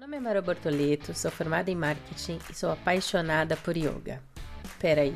[0.00, 4.22] nome é Mara Bortoleto, sou formada em marketing e sou apaixonada por yoga.
[4.78, 5.14] Peraí,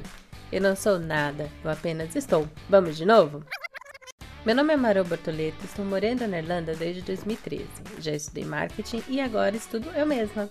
[0.52, 2.46] eu não sou nada, eu apenas estou.
[2.68, 3.42] Vamos de novo?
[4.44, 7.66] Meu nome é Mara Bortoleto, estou morando na Irlanda desde 2013.
[7.98, 10.50] Já estudei marketing e agora estudo eu mesma.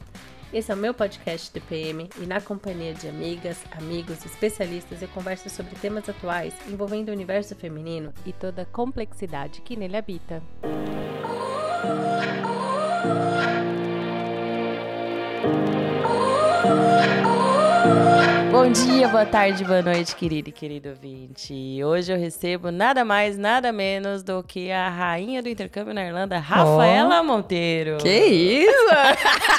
[0.52, 5.48] Esse é o meu podcast TPM e na companhia de amigas, amigos, especialistas eu converso
[5.48, 10.42] sobre temas atuais envolvendo o universo feminino e toda a complexidade que nele habita.
[18.54, 21.84] Bom dia, boa tarde, boa noite, querido e querido ouvinte.
[21.84, 26.38] Hoje eu recebo nada mais, nada menos do que a rainha do intercâmbio na Irlanda,
[26.38, 27.98] Rafaela oh, Monteiro.
[27.98, 28.90] Que isso!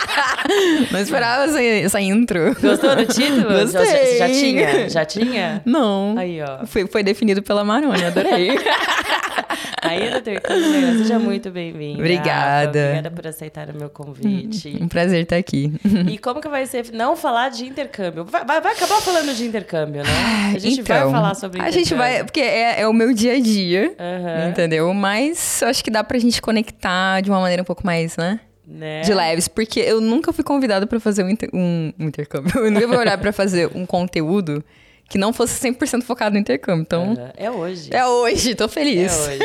[0.93, 2.55] Não esperava essa, essa intro.
[2.63, 3.49] Gostou do título?
[3.49, 4.17] Gostei.
[4.17, 4.89] Já, já tinha?
[4.89, 5.63] Já tinha?
[5.67, 6.15] Não.
[6.17, 6.65] Aí, ó.
[6.65, 8.51] Foi, foi definido pela Maroni, adorei.
[9.85, 11.99] Do intercâmbio, seja muito bem-vinda.
[11.99, 12.79] Obrigada.
[12.81, 14.79] Obrigada por aceitar o meu convite.
[14.81, 15.73] Um prazer estar aqui.
[16.11, 18.25] E como que vai ser não falar de intercâmbio?
[18.25, 20.53] Vai, vai, acabar falando de intercâmbio, né?
[20.55, 23.35] A gente então, vai falar sobre A gente vai, porque é, é o meu dia
[23.35, 24.49] a dia, Uhum.
[24.51, 24.93] entendeu?
[24.95, 28.41] Mas acho que dá pra gente conectar de uma maneira um pouco mais, né?
[28.67, 29.03] Né?
[29.03, 32.51] De leves, porque eu nunca fui convidada pra fazer um, inter- um- um intercâmbio.
[32.65, 34.65] Eu nunca fui olhar pra fazer um conteúdo
[35.09, 36.83] que não fosse 100% focado no intercâmbio.
[36.83, 37.15] Então.
[37.37, 37.89] É hoje.
[37.93, 39.13] é hoje, tô É feliz.
[39.17, 39.39] hoje.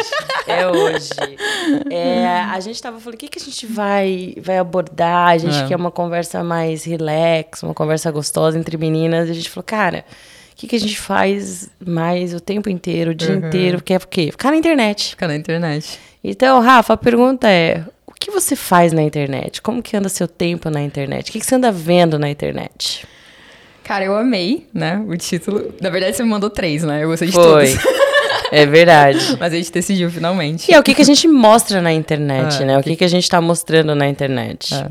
[0.47, 1.09] É hoje.
[1.91, 5.29] É, a gente tava falando, o que, que a gente vai, vai abordar?
[5.29, 5.67] A gente É.
[5.67, 9.27] quer uma conversa mais relax, uma conversa gostosa entre meninas.
[9.27, 10.05] E a gente falou, cara,
[10.51, 13.47] o que, que a gente faz mais o tempo inteiro, o dia Uhum.
[13.47, 13.81] inteiro?
[13.81, 14.29] Que é o quê?
[14.31, 15.09] Ficar na internet.
[15.11, 15.99] Ficar na internet.
[16.23, 19.61] Então, Rafa, a pergunta é: o que você faz na internet?
[19.61, 21.29] Como que anda seu tempo na internet?
[21.29, 23.05] O que, que você anda vendo na internet?
[23.89, 25.73] Cara, eu amei, né, o título.
[25.81, 27.03] Na verdade, você me mandou três, né?
[27.03, 27.73] Eu gostei de Foi.
[27.73, 27.83] todos.
[28.51, 29.19] É verdade.
[29.41, 30.69] Mas a gente decidiu finalmente.
[30.71, 32.77] E é o que, que a gente mostra na internet, Ah, né?
[32.77, 34.75] O que- que, a gente tá mostrando na internet.
[34.75, 34.89] É.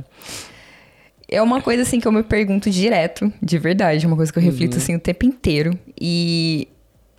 [1.28, 4.42] É uma coisa assim que eu me pergunto direto, de verdade, uma coisa que eu
[4.42, 4.78] reflito Uhum.
[4.78, 5.78] assim o tempo inteiro.
[6.00, 6.66] E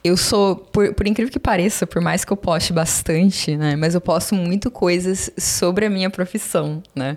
[0.03, 3.95] eu sou, por, por incrível que pareça, por mais que eu poste bastante, né, mas
[3.95, 7.15] eu posto muito coisas sobre a minha profissão, né?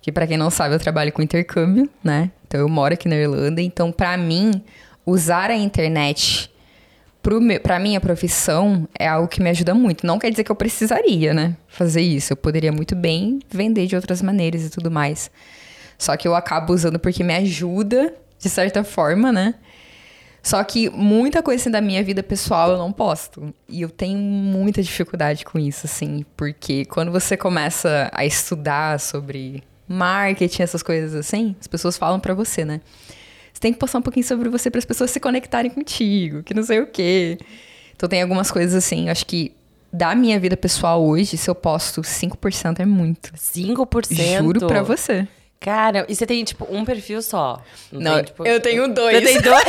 [0.00, 2.30] Porque pra quem não sabe, eu trabalho com intercâmbio, né?
[2.48, 4.50] Então eu moro aqui na Irlanda, então pra mim
[5.04, 6.50] usar a internet
[7.62, 10.06] pra minha profissão é algo que me ajuda muito.
[10.06, 12.32] Não quer dizer que eu precisaria, né, fazer isso.
[12.32, 15.30] Eu poderia muito bem vender de outras maneiras e tudo mais.
[15.98, 19.54] Só que eu acabo usando porque me ajuda, de certa forma, né?
[20.42, 23.54] Só que muita coisa assim, da minha vida pessoal eu não posto.
[23.68, 26.24] E eu tenho muita dificuldade com isso, assim.
[26.34, 32.32] Porque quando você começa a estudar sobre marketing, essas coisas assim, as pessoas falam pra
[32.32, 32.80] você, né?
[33.52, 36.54] Você tem que postar um pouquinho sobre você para as pessoas se conectarem contigo, que
[36.54, 37.36] não sei o quê.
[37.94, 39.52] Então tem algumas coisas assim, acho que
[39.92, 43.32] da minha vida pessoal hoje, se eu posto 5% é muito.
[43.32, 44.38] 5%?
[44.38, 45.26] Juro pra você.
[45.62, 47.62] Cara, e você tem, tipo, um perfil só?
[47.92, 49.18] Não, tem, tipo- eu tenho dois.
[49.18, 49.64] Você tem dois?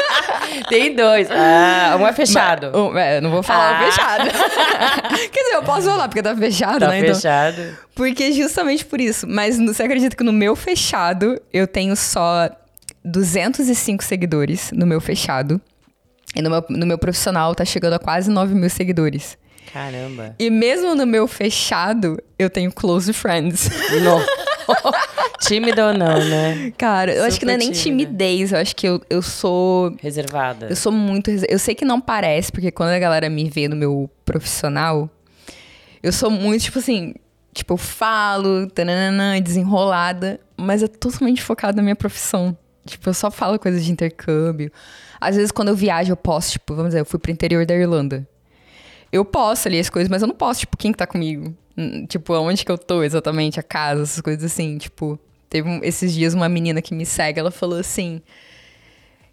[0.70, 1.28] tem dois.
[1.30, 2.70] Ah, um é fechado.
[2.72, 3.84] Mas, um, é, não vou falar Ah.
[3.92, 4.24] fechado.
[5.30, 7.00] Quer dizer, eu posso falar, porque tá fechado, Tá né?
[7.00, 7.76] Então- fechado.
[7.94, 9.26] porque justamente por isso.
[9.28, 12.48] Mas você acredita que no meu fechado, eu tenho só
[13.04, 15.60] 205 seguidores no meu fechado.
[16.34, 19.36] E no meu, no meu profissional tá chegando a quase 9 mil seguidores.
[19.74, 20.34] Caramba.
[20.38, 23.68] E mesmo no meu fechado, eu tenho close friends.
[24.02, 24.18] No.
[25.40, 26.72] Tímido ou não, né?
[26.76, 28.08] Cara, eu acho que não é Super nem tímida.
[28.10, 30.66] timidez, eu acho que eu, eu sou Reservada.
[30.68, 31.30] Eu sou muito.
[31.30, 35.08] rese- Eu sei que não parece, porque quando a galera me vê no meu profissional,
[36.02, 37.14] eu sou muito, tipo assim.
[37.54, 42.56] Tipo, eu falo, tananana, desenrolada, mas é totalmente focado na minha profissão.
[42.86, 44.70] Tipo, eu só falo coisas de intercâmbio.
[45.20, 47.74] Às vezes, quando eu viajo, eu posto, tipo, vamos dizer, eu fui pro interior da
[47.74, 48.26] Irlanda.
[49.10, 51.52] Eu posto ali as coisas, mas eu não posto, tipo, quem que tá comigo.
[52.08, 54.78] Tipo, aonde que eu tô exatamente, a casa, essas coisas assim.
[54.78, 55.18] Tipo,
[55.48, 58.20] teve esses dias uma menina que me segue, ela falou assim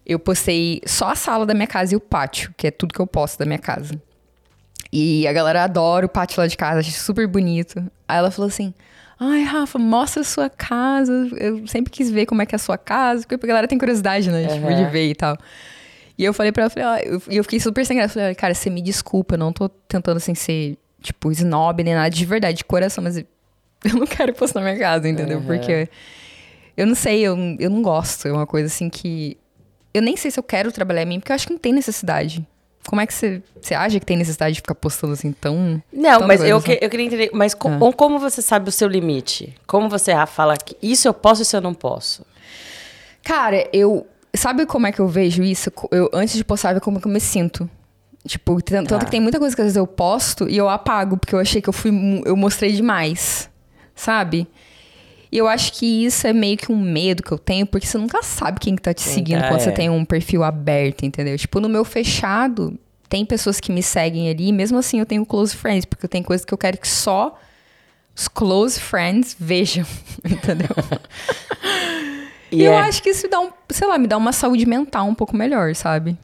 [0.06, 3.00] eu postei só a sala da minha casa e o pátio, que é tudo que
[3.00, 4.00] eu posto da minha casa.
[4.92, 7.80] E a galera adora o pátio lá de casa, acha super bonito.
[8.06, 8.72] Aí ela falou assim:
[9.18, 11.12] Ai, Rafa, mostra a sua casa.
[11.36, 13.76] Eu sempre quis ver como é que é a sua casa, porque a galera tem
[13.76, 14.46] curiosidade, né?
[14.46, 14.84] Tipo, Aham.
[14.84, 15.36] de ver e tal.
[16.16, 18.14] E eu falei pra ela, falei, ó, eu, e eu fiquei super sem graça.
[18.14, 22.10] Falei, cara, você me desculpa, eu não tô tentando assim ser, tipo, snob nem nada
[22.10, 23.24] de verdade, de coração, mas eu
[23.94, 25.38] não quero postar na minha casa, entendeu?
[25.38, 25.46] Aham.
[25.46, 25.88] Porque
[26.76, 28.28] eu não sei, eu, eu não gosto.
[28.28, 29.36] É uma coisa assim que.
[29.94, 31.72] Eu nem sei se eu quero trabalhar em mim, porque eu acho que não tem
[31.72, 32.46] necessidade.
[32.86, 35.82] Como é que você, você acha que tem necessidade de ficar postando assim tão.
[35.92, 38.86] Não, mas coisa, eu, que- eu queria entender, mas co- como você sabe o seu
[38.88, 39.54] limite?
[39.66, 42.24] Como você ah, fala que isso eu posso e isso eu não posso?
[43.22, 44.06] Cara, eu.
[44.34, 45.72] Sabe como é que eu vejo isso?
[45.90, 47.68] Eu, antes de postar, ver como que eu me sinto.
[48.26, 49.04] Tipo, tan- tanto Tá.
[49.04, 51.60] que tem muita coisa que às vezes eu posto e eu apago, porque eu achei
[51.62, 51.90] que eu fui.
[52.24, 53.48] Eu mostrei demais.
[53.94, 54.46] Sabe?
[55.32, 57.98] E eu acho que isso é meio que um medo que eu tenho, porque você
[57.98, 59.72] nunca sabe quem que tá te Quem seguindo tá, quando você é.
[59.72, 61.36] tem um perfil aberto, entendeu?
[61.36, 62.78] Tipo, no meu fechado,
[63.08, 66.08] tem pessoas que me seguem ali, e mesmo assim eu tenho close friends, porque eu
[66.08, 67.38] tenho coisas que eu quero que só
[68.14, 69.84] os close friends vejam,
[70.24, 70.68] entendeu?
[72.52, 74.64] E E eu é- acho que isso dá um, sei lá, me dá uma saúde
[74.66, 76.16] mental um pouco melhor, sabe?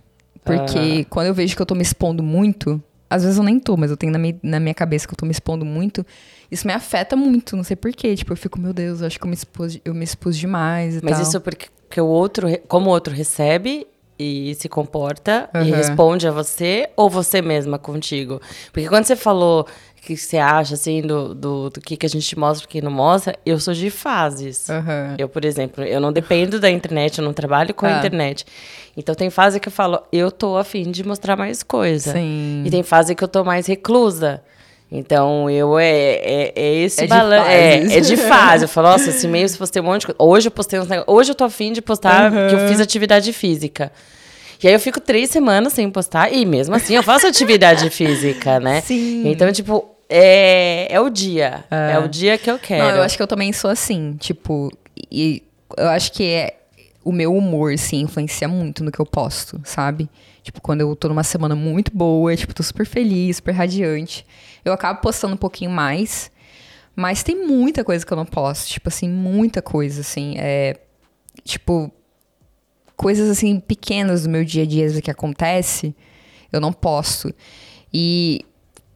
[0.45, 3.77] Porque quando eu vejo que eu tô me expondo muito, às vezes eu nem tô,
[3.77, 6.05] mas eu tenho na minha, na minha cabeça que eu tô me expondo muito,
[6.51, 8.15] isso me afeta muito, não sei porquê.
[8.17, 10.97] Tipo, eu fico, meu Deus, eu acho que eu me expus, eu me expus demais
[10.97, 11.23] e Mas tal.
[11.23, 13.87] isso porque porque o outro, como o outro recebe
[14.19, 15.77] e se comporta e Aham.
[15.77, 18.41] responde a você ou você mesma contigo?
[18.73, 19.67] Porque quando você falou
[20.05, 22.83] que você acha, assim, do, do, do que, que a gente mostra e o que
[22.83, 24.69] não mostra, eu sou de fases.
[24.69, 25.15] Aham.
[25.17, 27.99] Eu, por exemplo, eu não dependo da internet, eu não trabalho com a Ah.
[27.99, 28.45] internet.
[28.97, 32.13] Então tem fase que eu falo, eu tô afim de mostrar mais coisa.
[32.15, 32.65] Sim.
[32.67, 34.43] E tem fase que eu tô mais reclusa.
[34.95, 37.49] Então, eu é, é, é esse É balanço.
[37.49, 38.65] É, é de fase.
[38.65, 40.19] Eu falo, nossa, esse mês eu postei um monte de coisa.
[40.21, 41.15] Hoje eu postei uns negócios.
[41.17, 43.91] Hoje eu tô afim de postar que eu fiz atividade física.
[44.63, 46.31] E aí eu fico três semanas sem postar.
[46.33, 48.81] E mesmo assim eu faço atividade física, né?
[48.83, 49.23] Sim.
[49.27, 51.65] Então, tipo, é, é o dia.
[51.71, 51.99] É.
[51.99, 52.85] o dia que eu quero.
[52.85, 54.71] Não, eu acho que eu também sou assim, tipo,
[55.11, 55.43] e
[55.77, 56.59] eu acho que é
[57.03, 60.09] o meu humor, sim, influencia muito no que eu posto, sabe?
[60.43, 64.27] Tipo, quando eu tô numa semana muito boa, tipo, tô super feliz, super radiante,
[64.65, 66.31] eu acabo postando um pouquinho mais,
[66.95, 70.77] mas tem muita coisa que eu não posto, tipo assim, muita coisa, assim, é,
[71.43, 71.91] tipo,
[72.97, 75.95] coisas assim pequenas do meu dia a dia que acontece,
[76.53, 77.35] eu não posto.
[77.93, 78.45] E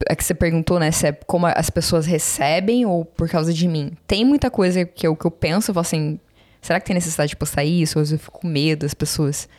[0.07, 3.67] é que você perguntou, né, se é como as pessoas recebem ou por causa de
[3.67, 3.93] mim.
[4.05, 6.19] Tem muita coisa que eu, que eu penso, eu falo assim,
[6.61, 7.97] será que tem necessidade de postar isso?
[7.97, 9.49] Ou às vezes eu fico com medo das pessoas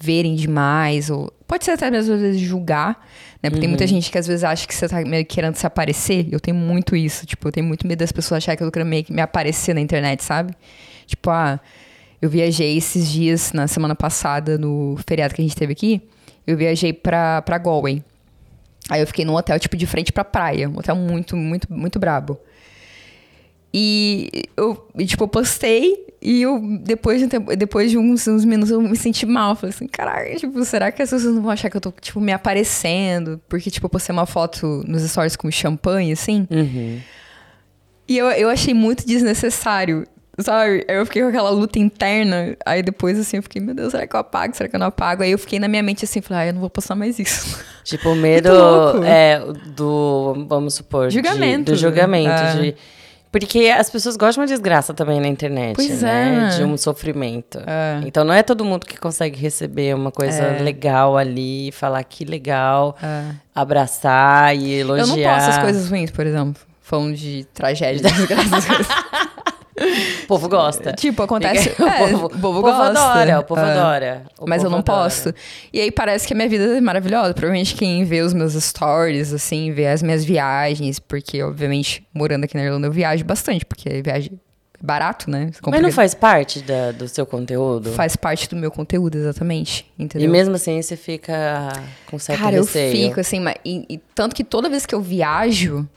[0.00, 3.06] verem demais, ou pode ser até mesmo às vezes julgar,
[3.42, 3.50] né?
[3.50, 6.26] Porque tem muita gente que às vezes acha que você tá meio querendo se aparecer.
[6.32, 8.72] Eu tenho muito isso, tipo, eu tenho muito medo das pessoas acharem que eu tô
[8.72, 10.54] querendo meio que me aparecer na internet, sabe?
[11.06, 11.60] Tipo, ah,
[12.20, 16.02] eu viajei esses dias, na semana passada, no feriado que a gente teve aqui,
[16.46, 18.02] eu viajei pra, pra Galway.
[18.88, 20.68] Aí eu fiquei num hotel, tipo, de frente pra praia.
[20.68, 22.38] Um hotel muito, muito, muito brabo.
[23.74, 28.44] E eu, tipo, eu postei e eu, depois de, um tempo- depois de uns, uns
[28.44, 29.56] minutos, eu me senti mal.
[29.56, 32.20] Falei assim, caraca, tipo, será que as pessoas não vão achar que eu tô, tipo,
[32.20, 33.40] me aparecendo?
[33.48, 36.46] Porque, tipo, eu postei uma foto nos stories com champanhe, assim.
[36.50, 37.00] Uhum.
[38.06, 40.06] E eu, eu achei muito desnecessário,
[40.38, 40.84] sabe?
[40.88, 42.56] Eu fiquei com aquela luta interna.
[42.64, 44.56] Aí depois, assim, eu fiquei, meu Deus, será que eu apago?
[44.56, 45.22] Será que eu não apago?
[45.22, 47.58] Aí eu fiquei na minha mente assim, falei, ah, eu não vou postar mais isso.
[47.84, 48.48] Tipo, o medo
[49.04, 49.40] é
[49.74, 51.72] do, vamos supor, de- Julgamento.
[51.72, 52.30] do julgamento.
[52.30, 52.54] É.
[52.54, 52.76] de-
[53.32, 56.50] porque as pessoas gostam de uma desgraça também na internet, Pois né?
[56.52, 56.56] é.
[56.58, 57.58] De um sofrimento.
[57.66, 58.00] É.
[58.06, 60.62] Então não é todo mundo que consegue receber uma coisa É.
[60.62, 63.30] legal ali, falar que legal, É.
[63.54, 65.06] abraçar e elogiar.
[65.06, 66.60] Eu não posto as coisas ruins, por exemplo.
[66.82, 68.66] Falando de tragédia, desgraças.
[70.24, 70.92] O povo gosta.
[70.92, 71.70] tipo, acontece.
[71.82, 72.88] o é, povo, o povo o povo gosta.
[72.88, 73.70] adora, o povo É.
[73.72, 74.22] adora.
[74.38, 75.02] O Mas eu povo não adora.
[75.04, 75.34] posto.
[75.72, 77.34] E aí parece que a minha vida é maravilhosa.
[77.34, 82.56] Provavelmente quem vê os meus stories, assim, vê as minhas viagens, porque, obviamente, morando aqui
[82.56, 84.52] na Irlanda, eu viajo bastante, porque viagem é
[84.84, 85.50] barato, né?
[85.66, 87.92] Mas não faz parte da- do seu conteúdo?
[87.92, 89.86] faz parte do meu conteúdo, exatamente.
[89.98, 90.28] Entendeu?
[90.28, 91.68] E mesmo assim você fica
[92.10, 93.08] com certo Cara, eu receio.
[93.08, 95.88] fico assim, mas, e, e tanto que toda vez que eu viajo,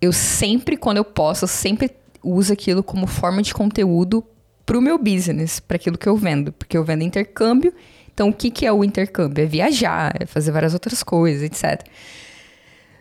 [0.00, 1.90] eu sempre, quando eu posso, eu sempre
[2.22, 4.24] uso aquilo como forma de conteúdo
[4.66, 6.52] pro meu business, para aquilo que eu vendo.
[6.52, 7.72] Porque eu vendo intercâmbio.
[8.12, 9.42] Então, o que, que é o intercâmbio?
[9.42, 11.84] É viajar, é fazer várias outras coisas, etc.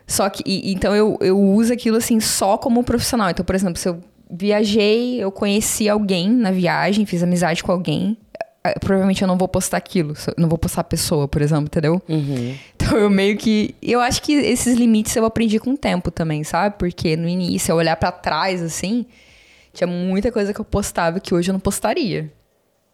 [0.07, 3.29] Só que, e- então eu, eu uso aquilo assim só como profissional.
[3.29, 3.99] Então, por exemplo, se eu
[4.31, 8.17] viajei, eu conheci alguém na viagem, fiz amizade com alguém,
[8.63, 10.13] eh, provavelmente eu não vou postar aquilo.
[10.37, 12.01] Não vou postar a pessoa, por exemplo, entendeu?
[12.09, 12.55] Uhum.
[12.89, 13.75] Então eu meio que.
[13.81, 16.75] Eu acho que esses limites eu aprendi com o tempo também, sabe?
[16.79, 19.05] Porque no início, eu olhar pra trás, assim,
[19.73, 22.31] tinha muita coisa que eu postava que hoje eu não postaria.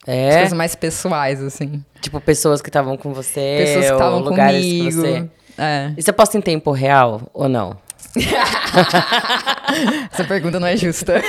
[0.08, 1.84] As É, coisas mais pessoais, assim.
[2.02, 4.86] tipo pessoas que estavam com você, Pessoas que estavam lugares comigo.
[4.86, 5.30] que você...
[5.58, 5.92] É.
[5.98, 7.78] E você posta em tempo real ou não?
[10.12, 11.14] Essa pergunta não é justa.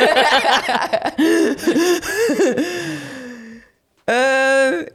[4.08, 4.86] Ah,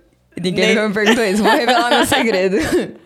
[0.42, 1.44] ninguém Nem- me perguntou isso.
[1.44, 2.56] Vou revelar meu segredo.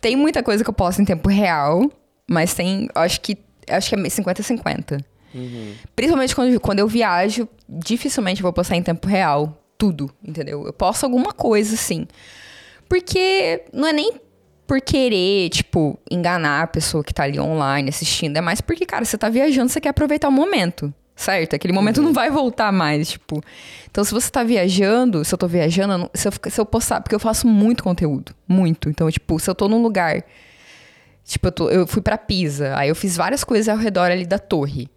[0.00, 1.90] Tem muita coisa que eu posto em tempo real,
[2.28, 2.88] mas tem.
[2.94, 3.38] Acho que.
[3.68, 5.04] Acho que é 50-50.
[5.94, 9.56] Principalmente quando, quando eu viajo, dificilmente vou postar em tempo real.
[9.78, 10.66] Tudo, entendeu?
[10.66, 12.06] Eu posto alguma coisa, assim.
[12.88, 14.12] Porque não é nem
[14.66, 18.36] por querer, tipo, enganar a pessoa que tá ali online assistindo.
[18.36, 20.92] É mais porque, cara, você tá viajando, você quer aproveitar o momento.
[21.20, 21.54] Certo?
[21.54, 23.42] Aquele momento não vai voltar mais, tipo.
[23.90, 27.02] Então, se você tá viajando, se eu tô viajando, eu se eu, se eu postar,
[27.02, 28.34] porque eu faço muito conteúdo.
[28.48, 28.88] Muito.
[28.88, 30.24] Então, tipo, se eu tô num lugar.
[31.22, 34.24] Tipo, eu, tô- eu fui pra Pisa, aí eu fiz várias coisas ao redor ali
[34.24, 34.88] da torre.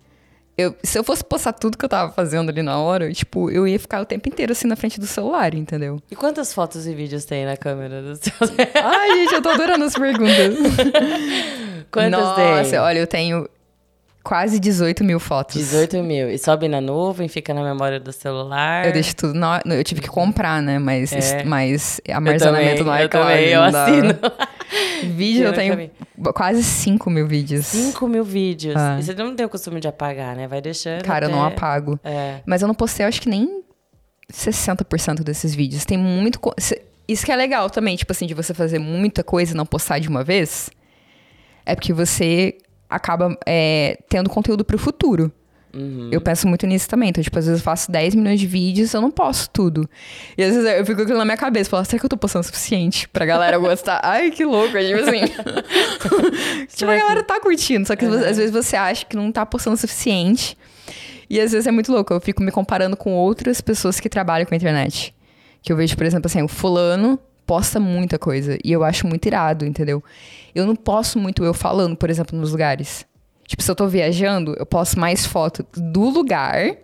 [0.57, 3.67] eu, se eu fosse postar tudo que eu tava fazendo ali na hora, tipo, eu
[3.67, 5.99] ia ficar o tempo inteiro assim na frente do celular, entendeu?
[6.09, 8.31] E quantas fotos e vídeos tem na câmera do seu
[8.81, 10.55] Ai, gente, eu tô adorando as perguntas.
[11.91, 12.79] Quantas Nossa, tem?
[12.79, 13.47] olha, eu tenho
[14.23, 15.55] quase 18 mil fotos.
[15.55, 16.29] 18 mil.
[16.29, 18.85] E sobe na nuvem, fica na memória do celular.
[18.85, 19.33] Eu deixo tudo.
[19.33, 20.79] No- eu tive que comprar, né?
[20.79, 21.43] Mas, É.
[21.43, 23.09] mas Eu armazenamento também, no eu iCloud.
[23.09, 23.83] também, eu não dá.
[23.83, 24.13] assino.
[25.15, 25.91] Vídeo eu Eu tenho também.
[26.33, 27.65] quase 5 mil vídeos.
[27.67, 28.75] 5 mil vídeos.
[28.77, 28.97] Ah.
[28.99, 30.47] E você não tem o costume de apagar, né?
[30.47, 31.99] Vai deixando Cara, eu não até- apago.
[32.03, 32.39] É.
[32.45, 33.61] Mas eu não postei, eu acho que nem
[34.31, 35.85] 60% desses vídeos.
[35.85, 36.39] Tem muito.
[37.07, 39.99] Isso que é legal também, tipo assim, de você fazer muita coisa e não postar
[39.99, 40.69] de uma vez.
[41.65, 42.57] É porque você
[42.95, 45.31] acaba é, tendo conteúdo pro futuro.
[45.75, 46.09] Uhum.
[46.11, 47.09] Eu penso muito nisso também.
[47.09, 49.89] Então, tipo, às vezes eu faço 10 milhões de vídeos, eu não posto tudo.
[50.37, 52.43] E às vezes eu fico aquilo na minha cabeça, falo, será que eu tô postando
[52.43, 53.99] o suficiente pra galera gostar?
[54.05, 55.25] Ai, que louco, tipo assim.
[56.75, 58.13] tipo, a galera tá curtindo, só que Uhum.
[58.13, 60.55] às vezes você acha que não tá postando o suficiente.
[61.29, 64.45] E às vezes é muito louco, eu fico me comparando com outras pessoas que trabalham
[64.45, 65.15] com a internet.
[65.63, 68.59] Que eu vejo, por exemplo, assim, o fulano posta muita coisa.
[68.63, 70.03] E eu acho muito irado, entendeu?
[70.53, 73.05] Eu não posto muito eu falando, por exemplo, nos lugares.
[73.47, 76.77] Tipo, se eu tô viajando, eu posto mais foto do lugar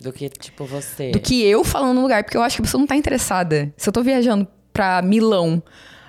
[0.00, 1.10] Do que, tipo, você.
[1.10, 3.72] do que eu falando no lugar, porque eu acho que a pessoa não tá interessada.
[3.76, 5.62] Se eu tô viajando pra Milão,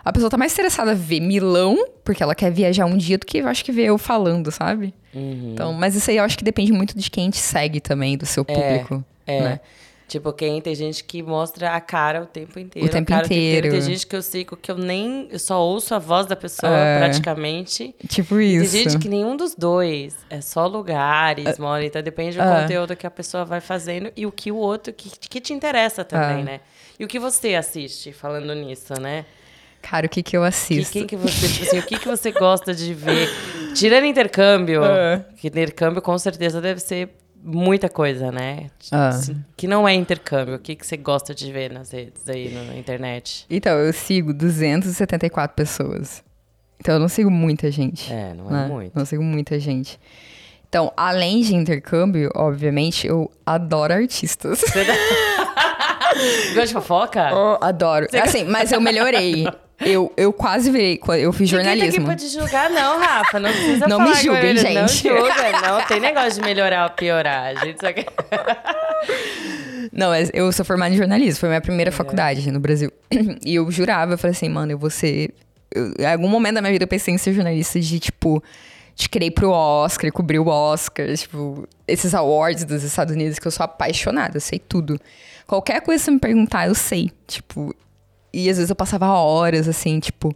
[0.04, 3.26] a pessoa tá mais interessada em ver Milão, porque ela quer viajar um dia, do
[3.26, 4.94] que eu acho que ver eu falando, sabe?
[5.14, 5.52] Uhum.
[5.54, 8.26] Então, mas isso aí eu acho que depende muito de quem te segue também, do
[8.26, 9.04] seu público.
[9.26, 9.42] É.
[9.42, 9.60] né?
[10.08, 12.88] Tipo, quem tem gente que mostra a cara o tempo inteiro.
[12.88, 13.70] O tempo a cara inteiro.
[13.72, 15.28] Tem gente que eu sigo que eu nem.
[15.30, 16.98] Eu só ouço a voz da pessoa É.
[17.00, 17.94] praticamente.
[18.08, 18.72] Tipo isso.
[18.72, 20.16] Tem gente que nenhum dos dois.
[20.30, 21.84] É só lugares, mora.
[21.86, 22.62] Então depende do É.
[22.62, 26.06] conteúdo que a pessoa vai fazendo e o que o outro que, que te interessa
[26.06, 26.44] também, É.
[26.44, 26.60] né?
[26.98, 29.26] E o que você assiste, falando nisso, né?
[29.82, 30.94] Cara, o que que eu Que, assisto?
[30.94, 33.30] quem que você, tipo assim, o que, que você gosta de ver?
[33.76, 34.82] Tirando intercâmbio,
[35.38, 37.10] que intercâmbio com certeza deve ser
[37.48, 38.70] muita coisa, né?
[38.92, 39.12] Ah.
[39.56, 40.56] Que não é intercâmbio.
[40.56, 43.46] O que, que você gosta de ver nas redes aí, na internet?
[43.50, 46.24] Então, eu sigo 274 pessoas.
[46.80, 48.12] Então, eu não sigo muita gente.
[48.12, 48.68] É, não é né?
[48.68, 48.96] muito.
[48.96, 49.98] Não sigo muita gente.
[50.68, 54.62] Então, além de intercâmbio, obviamente, eu adoro artistas.
[56.54, 57.30] Gosta de fofoca?
[57.30, 58.08] Eu adoro.
[58.22, 59.48] Assim, mas eu melhorei.
[59.80, 61.00] Eu, eu quase virei.
[61.20, 62.06] Eu fiz Ninguém tá aqui jornalismo.
[62.06, 63.40] pra te julgar, não, Rafa.
[63.40, 65.08] Não precisa Não me julguem, eu- Não gente.
[65.08, 65.62] julga.
[65.62, 67.56] Não tem negócio de melhorar ou piorar.
[67.58, 68.06] A gente só quer...
[69.92, 71.40] Não, eu sou formada em jornalismo.
[71.40, 71.62] Foi minha É.
[71.62, 72.92] primeira faculdade no Brasil.
[73.46, 75.34] E eu jurava, eu falei assim, mano, eu vou ser.
[75.74, 78.44] eu- em algum momento da minha vida eu pensei em ser jornalista de, tipo,
[79.12, 83.52] querer ir pro Oscar, cobrir o Oscar, tipo, esses awards dos Estados Unidos, que eu
[83.52, 85.00] sou apaixonada, eu sei tudo.
[85.46, 87.12] Qualquer coisa que você me perguntar, eu sei.
[87.26, 87.74] Tipo,
[88.34, 90.36] e às vezes eu passava horas, assim, tipo,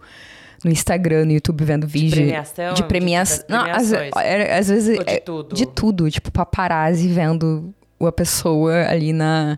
[0.63, 2.23] no Instagram, no YouTube, vendo vídeo.
[2.23, 2.73] premiação?
[2.73, 3.45] De premiação.
[3.49, 4.97] Não, às, às vezes.
[4.97, 5.55] Ou de é, tudo?
[5.55, 6.11] De tudo.
[6.11, 9.57] Tipo, paparazzi vendo a pessoa ali na.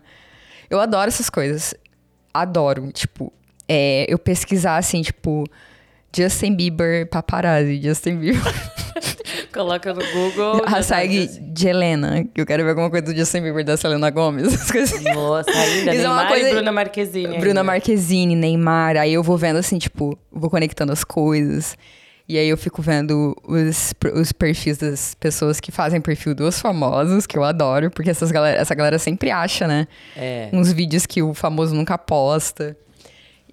[0.68, 1.74] Eu adoro essas coisas.
[2.32, 2.90] Adoro.
[2.92, 3.32] Tipo,
[3.68, 5.44] é, eu pesquisar assim, tipo.
[6.16, 8.40] Justin Bieber paparazzi, Justin Bieber.
[9.54, 10.62] Coloca no Google.
[10.66, 14.10] A hashtag de Helena, que eu quero ver alguma coisa do Justin Bieber da Selena
[14.10, 14.48] Gomes.
[14.52, 15.14] Essas coisas assim.
[15.14, 15.94] Nossa, ainda.
[15.94, 17.28] Isso é uma Neymar coisa- e Bruna Marquezine.
[17.38, 17.64] Bruna ainda.
[17.64, 18.96] Marquezine, Neymar.
[18.96, 21.76] Aí eu vou vendo assim, tipo, vou conectando as coisas.
[22.28, 27.26] E aí eu fico vendo os, os perfis das pessoas que fazem perfil dos famosos,
[27.26, 29.86] que eu adoro, porque essas galera, essa galera sempre acha, né?
[30.16, 30.48] É.
[30.50, 32.74] Uns vídeos que o famoso nunca posta.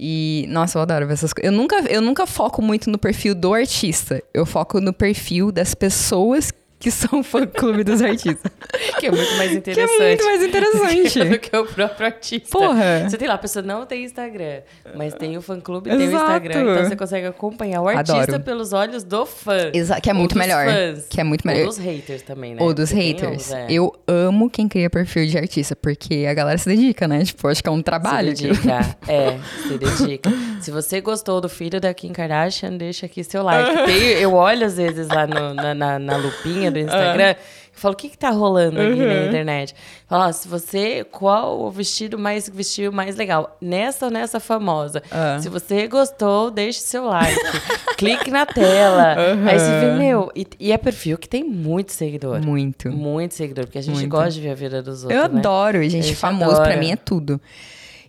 [0.04, 1.52] E, nossa, eu adoro ver essas coisas.
[1.52, 4.20] Eu nunca, eu nunca foco muito no perfil do artista.
[4.34, 6.52] Eu foco no perfil das pessoas
[6.82, 8.52] que são fã-clube dos artistas.
[9.00, 10.00] Que é muito mais que é interessante.
[10.00, 11.24] muito mais interessante.
[11.30, 12.50] do que o próprio artista.
[12.58, 13.08] Porra.
[13.10, 14.62] Você tem lá, a pessoa não tem Instagram,
[14.96, 16.24] mas tem o fã-clube, tem o Exato.
[16.26, 16.62] Instagram.
[16.72, 18.40] Então você consegue acompanhar o artista Adoro.
[18.44, 19.72] pelos olhos do fã.
[19.74, 20.66] Exa que é Ou muito melhor.
[20.66, 21.06] fãs.
[21.10, 21.68] Que é muito Ou melhor.
[21.68, 22.62] dos haters também, né?
[22.62, 23.48] Ou dos Porque haters.
[23.48, 23.66] uns, é.
[23.70, 27.24] Eu amo quem cria perfil de artista, porque a galera se dedica, né?
[27.24, 28.30] Tipo, acho que é um trabalho.
[28.36, 28.54] Se tipo.
[28.56, 28.98] dedica.
[29.08, 30.30] É, se dedica.
[30.62, 33.72] Se você gostou do filho da Kim Kardashian, deixa aqui seu like.
[33.86, 37.36] Tem- eu olho às vezes lá no- na, na, na lupinha do Instagram.
[37.74, 39.74] Eu falo, o que que tá rolando aqui na internet?
[40.08, 43.58] Falo, ó, se você, qual o vestido mais vestiu mais legal?
[43.62, 45.02] Nessa ou nessa famosa?
[45.10, 45.40] Ah.
[45.42, 47.40] Se você gostou, deixe seu like.
[47.98, 49.16] Clique na tela.
[49.48, 52.46] Aí você vê, meu, e, e é perfil que tem muito seguidor.
[52.46, 52.92] Muito.
[52.92, 54.10] Muito seguidor, porque a gente Muito.
[54.10, 55.20] gosta de ver a vida dos outros.
[55.20, 55.40] Eu né?
[55.40, 56.04] adoro, gente.
[56.04, 56.72] gente famoso adora.
[56.72, 57.40] pra mim é tudo.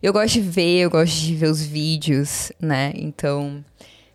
[0.02, 2.92] Eu gosto de ver, eu gosto de ver os vídeos, né?
[2.96, 3.64] Então,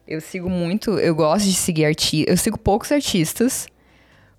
[0.05, 2.29] eu sigo muito, eu gosto de seguir artistas.
[2.29, 3.67] Eu sigo poucos artistas,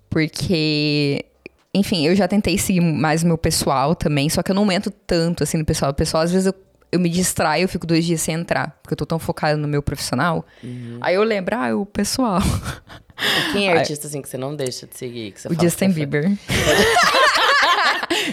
[0.09, 1.25] porque,
[1.73, 4.91] enfim, eu já tentei seguir mais o meu pessoal também, só que eu não entro
[5.05, 5.91] tanto assim no pessoal.
[5.91, 6.53] O pessoal, às vezes, eu,
[6.91, 9.67] eu me distraio, eu fico dois dias sem entrar, porque eu tô tão focada no
[9.67, 10.45] meu profissional.
[11.01, 12.39] Aí eu lembro, ah, o pessoal.
[13.49, 15.31] E Quem é artista assim que você não deixa de seguir?
[15.31, 16.05] Que você O fala Justin que é?
[16.05, 16.31] Bieber.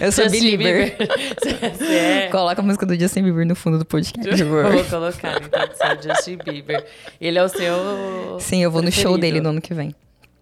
[0.00, 0.96] eu sou Justin belieber.
[1.88, 2.28] É.
[2.28, 4.28] Coloca a música do Justin Bieber no fundo do podcast.
[4.44, 4.72] por favor.
[4.72, 6.84] Vou colocar, então, você é Justin Bieber.
[7.20, 8.38] Ele é o seu.
[8.40, 9.20] Sim, eu vou no show preferido.
[9.20, 9.94] dele no ano que vem.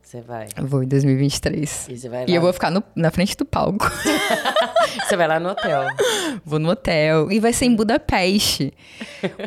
[0.05, 0.47] Você vai.
[0.57, 1.89] Eu vou em 2023.
[1.89, 2.27] E você vai lá.
[2.29, 3.91] E eu vou ficar no- na frente do palco.
[5.09, 5.83] Você vai lá no hotel.
[6.45, 7.31] Vou no hotel.
[7.33, 8.73] E vai ser em Budapeste.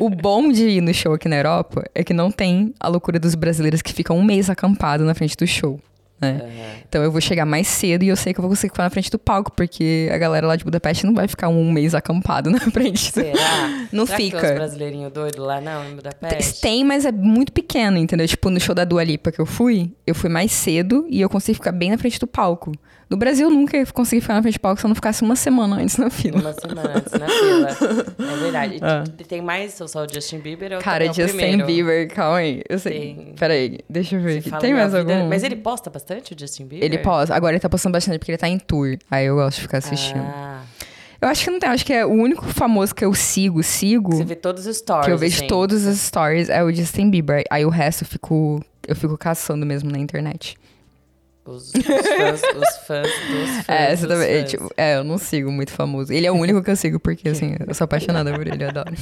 [0.00, 3.18] o bom de ir no show aqui na Europa é que não tem a loucura
[3.18, 5.80] dos brasileiros que ficam um mês acampado na frente do show.
[6.20, 6.40] Né?
[6.42, 6.82] Aham.
[6.88, 8.90] Então eu vou chegar mais cedo e eu sei que eu vou conseguir ficar na
[8.90, 12.50] frente do palco, porque a galera lá de Budapeste não vai ficar um mês acampado
[12.50, 13.12] na frente.
[13.12, 13.86] Será?
[13.92, 14.40] Não Será Que fica.
[14.40, 16.60] tem uns brasileirinhos doidos lá, não, em Budapeste?
[16.60, 18.26] Tem, mas é muito pequeno, entendeu?
[18.26, 21.28] Tipo, no show da Dua Lipa que eu fui, eu fui mais cedo e eu
[21.28, 22.72] consegui ficar bem na frente do palco.
[23.10, 25.22] No Brasil, eu nunca ia conseguir ficar na frente do palco se eu não ficasse
[25.22, 26.40] uma semana antes na fila.
[26.40, 27.68] Uma semana antes na fila.
[28.28, 28.78] É verdade.
[29.16, 30.72] T- Tem mais ou só o Justin Bieber?
[30.74, 31.66] Ou Cara, é o Justin primeiro?
[31.66, 32.62] Bieber, calma aí.
[32.68, 32.92] Eu sei.
[33.14, 33.34] Tem.
[33.38, 34.58] Peraí, deixa eu ver Você aqui.
[34.60, 35.28] Tem mais vida- algum?
[35.28, 36.84] Mas ele posta bastante o Justin Bieber?
[36.84, 37.34] Ele posta.
[37.34, 38.98] Agora ele tá postando bastante porque ele tá em tour.
[39.10, 40.20] Aí eu gosto de ficar assistindo.
[40.20, 40.60] Ah,
[41.20, 41.68] Eu acho que não tem.
[41.70, 44.14] Acho que é o único famoso que eu sigo, sigo.
[44.14, 45.06] você vê todos os stories.
[45.06, 45.46] que eu vejo assim.
[45.46, 47.42] todos os stories é o Justin Bieber.
[47.50, 48.62] Aí o resto eu fico.
[48.86, 50.56] Eu fico caçando mesmo na internet.
[51.48, 53.68] Os, os fãs, os fãs dos fãs.
[53.68, 54.28] É, dos você também.
[54.28, 54.50] é, fãs.
[54.50, 56.12] tipo, é, eu não sigo muito famoso.
[56.12, 58.68] Ele é o único que eu sigo, porque assim, eu sou apaixonada por ele, eu
[58.68, 58.92] adoro.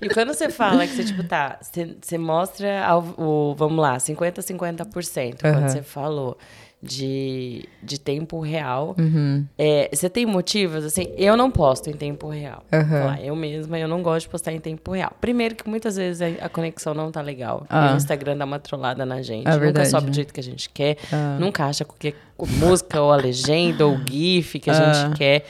[0.00, 3.98] E quando você fala que você, tipo, tá, você, você mostra ao- o, vamos lá,
[3.98, 5.52] 50, 50%, Aham.
[5.54, 6.38] quando você falou
[6.82, 9.44] de, de tempo real, Uhum.
[9.58, 12.62] é, você tem motivos, assim, eu não posto em tempo real.
[12.72, 15.12] Vou falar, eu mesma, eu não gosto de postar em tempo real.
[15.20, 17.66] Primeiro que muitas vezes a, a conexão não tá legal.
[17.68, 17.90] Ah.
[17.90, 19.46] E o Instagram dá uma trollada na gente.
[19.46, 19.90] É nunca verdade.
[19.90, 20.96] sobe do jeito que a gente quer.
[21.12, 21.36] Ah.
[21.38, 22.14] Nunca acha qualquer
[22.58, 24.92] música ou a legenda ou o gif que a Ah.
[24.94, 25.44] gente quer.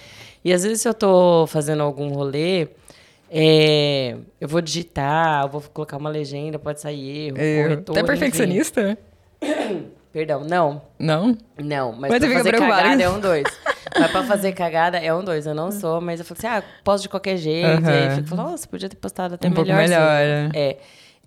[0.44, 2.66] E às vezes se eu tô fazendo algum rolê,
[3.30, 8.96] é, eu vou digitar, eu vou colocar uma legenda, pode sair erro, corretor, Até enfim.
[10.12, 10.82] Perdão, não.
[10.98, 11.36] Não?
[11.58, 13.44] Não, mas, Mas pra fazer cagada é um dois.
[13.98, 15.46] mas pra fazer cagada é um dois.
[15.46, 17.82] Eu não sou, mas eu falo assim, ah, posto de qualquer jeito.
[17.84, 19.82] E aí fico nossa, podia ter postado até Um pouco melhor.
[19.88, 20.58] melhor, assim.
[20.58, 20.76] É.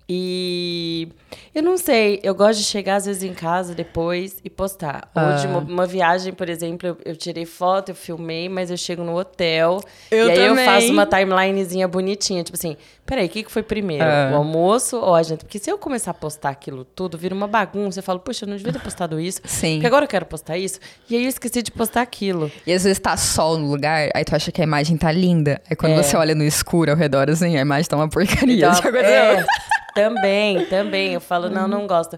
[0.07, 1.07] E
[1.55, 5.09] eu não sei, eu gosto de chegar às vezes em casa depois e postar.
[5.15, 5.49] Ou de Ah.
[5.49, 9.17] uma, uma viagem, por exemplo, eu, eu tirei foto, eu filmei, mas eu chego no
[9.17, 9.81] hotel.
[10.11, 10.65] Eu e aí também.
[10.65, 12.43] eu faço uma timelinezinha bonitinha.
[12.43, 14.03] Tipo assim, peraí, o que, que foi primeiro?
[14.03, 14.31] Ah.
[14.33, 15.45] O almoço ou a janta?
[15.45, 17.99] Porque se eu começar a postar aquilo tudo, vira uma bagunça.
[17.99, 19.39] Eu falo, puxa, eu não devia ter postado isso.
[19.45, 19.75] Sim.
[19.75, 20.79] Porque agora eu quero postar isso.
[21.09, 22.51] E aí eu esqueci de postar aquilo.
[22.67, 25.61] E às vezes tá sol no lugar, aí tu acha que a imagem tá linda.
[25.69, 26.03] Aí quando É.
[26.03, 28.67] você olha no escuro ao redor, assim, a imagem tá uma porcaria.
[28.67, 29.45] Então, é,
[29.93, 31.13] também, também.
[31.13, 32.17] Eu falo, não, não gosto.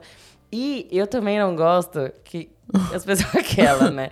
[0.51, 2.49] E eu também não gosto que
[2.93, 4.09] as pessoas aquela, né?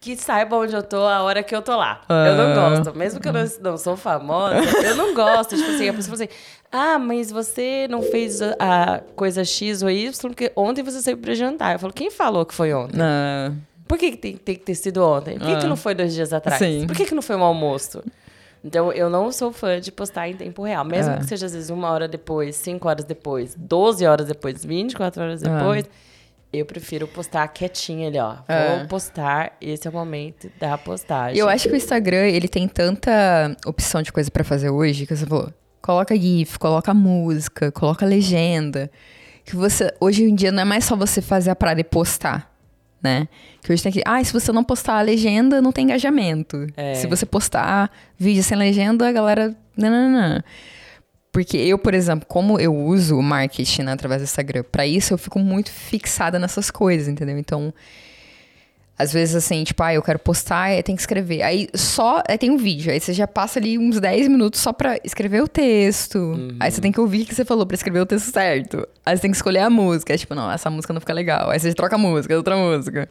[0.00, 2.00] Que saibam onde eu tô a hora que eu tô lá.
[2.08, 2.70] Eu não Ah.
[2.70, 2.96] gosto.
[2.98, 5.56] Mesmo que eu não, não sou famosa, eu não gosto.
[5.56, 6.38] Tipo assim, a pessoa fala assim,
[6.72, 11.34] ah, mas você não fez a, coisa X ou Y porque ontem você saiu pra
[11.34, 11.74] jantar.
[11.74, 12.96] Eu falo, quem falou que foi ontem?
[12.96, 13.56] Não.
[13.86, 15.38] Por que, que tem, tem que ter sido ontem?
[15.38, 15.68] Por que, que Ah.
[15.68, 16.58] não foi dois dias atrás?
[16.58, 16.84] Sim.
[16.86, 18.02] Por que, que não foi um almoço?
[18.64, 20.84] Então, eu não sou fã de postar em tempo real.
[20.84, 21.18] Mesmo Ah.
[21.18, 25.42] que seja, às vezes, uma hora depois, cinco horas depois, 12 horas depois, 24 horas
[25.42, 25.58] Ah.
[25.58, 25.84] depois,
[26.52, 28.36] eu prefiro postar quietinha ali, ó.
[28.46, 28.76] Ah.
[28.78, 31.36] Vou postar, esse é o momento da postagem.
[31.36, 35.06] E eu acho que o Instagram, ele tem tanta opção de coisa pra fazer hoje,
[35.06, 38.88] que você falou, coloca GIF, coloca música, coloca legenda,
[39.44, 42.51] que você, hoje em dia não é mais só você fazer a parada e postar,
[43.02, 43.28] né?
[43.62, 46.66] Que hoje tem que, ah, se você não postar a legenda, não tem engajamento.
[46.76, 46.94] É.
[46.94, 50.42] Se você postar vídeo sem legenda, a galera, não, não, não.
[51.32, 55.14] Porque eu, por exemplo, como eu uso o marketing né, através do Instagram, pra isso
[55.14, 57.38] eu fico muito fixada nessas coisas, entendeu?
[57.38, 57.72] Então,
[58.98, 61.42] às vezes, assim, tipo, ah, eu quero postar, aí tem que escrever.
[61.42, 64.72] Aí só, aí tem um vídeo, aí você já passa ali uns 10 minutos só
[64.72, 66.54] pra escrever o texto.
[66.60, 68.86] Aí você tem que ouvir o que você falou pra escrever o texto certo.
[69.04, 70.12] Aí você tem que escolher a música.
[70.12, 71.50] Aí, tipo, não, essa música não fica legal.
[71.50, 73.08] Aí você troca a música, outra música.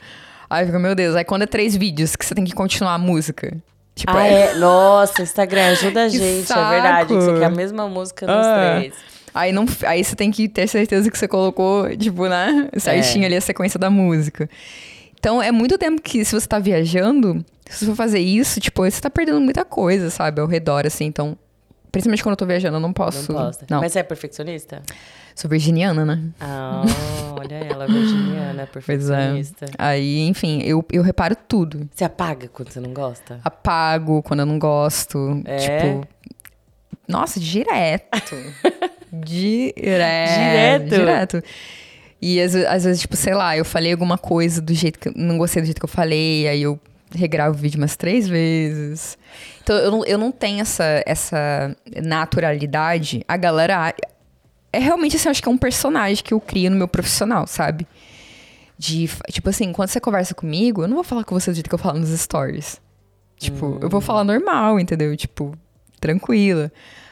[0.49, 1.15] Aí fica, meu Deus.
[1.15, 3.51] Aí quando é três vídeos que você tem que continuar a música.
[3.95, 4.53] Tipo, Ah, é?
[4.55, 7.13] Nossa, Instagram, ajuda a gente, é verdade.
[7.13, 7.39] Você saco.
[7.39, 8.75] quer a mesma música nos Ah.
[8.77, 8.93] três.
[9.33, 12.69] Aí, não, aí você tem que ter certeza que você colocou, tipo, né?
[12.77, 13.27] Certinho É.
[13.27, 14.49] ali a sequência da música.
[15.21, 18.81] Então, é muito tempo que, se você tá viajando, se você for fazer isso, tipo,
[18.81, 20.41] você tá perdendo muita coisa, sabe?
[20.41, 21.05] Ao redor, assim.
[21.05, 21.37] Então,
[21.91, 23.31] principalmente quando eu tô viajando, eu não posso.
[23.31, 23.67] Não posta.
[23.69, 23.81] Não.
[23.81, 24.81] Mas você é perfeccionista?
[25.35, 26.23] Sou virginiana, né?
[26.39, 26.81] Ah,
[27.39, 28.65] olha ela, virginiana, é.
[28.65, 29.67] perfeccionista.
[29.77, 31.87] Aí, enfim, eu, eu reparo tudo.
[31.93, 33.39] Você apaga quando você não gosta?
[33.43, 35.39] Apago quando eu não gosto.
[35.45, 35.57] É?
[35.57, 36.07] Tipo.
[37.07, 38.35] Nossa, direto.
[39.13, 39.79] direto.
[39.79, 40.89] Direto?
[40.89, 41.43] Direto.
[42.21, 45.13] E às, às vezes, tipo, sei lá, eu falei alguma coisa do jeito que eu
[45.15, 46.79] não gostei do jeito que eu falei, aí eu
[47.15, 49.17] regravo o vídeo umas três vezes.
[49.63, 53.23] Então, eu não, eu não tenho essa, essa naturalidade.
[53.27, 53.93] A galera.
[54.73, 57.45] É realmente assim, eu acho que é um personagem que eu crio no meu profissional,
[57.45, 57.85] sabe?
[58.77, 61.67] De, tipo assim, quando você conversa comigo, eu não vou falar com você do jeito
[61.67, 62.79] que eu falo nos stories.
[63.37, 63.79] Tipo, hum.
[63.81, 65.15] eu vou falar normal, entendeu?
[65.17, 65.53] Tipo,
[65.99, 66.71] tranquila.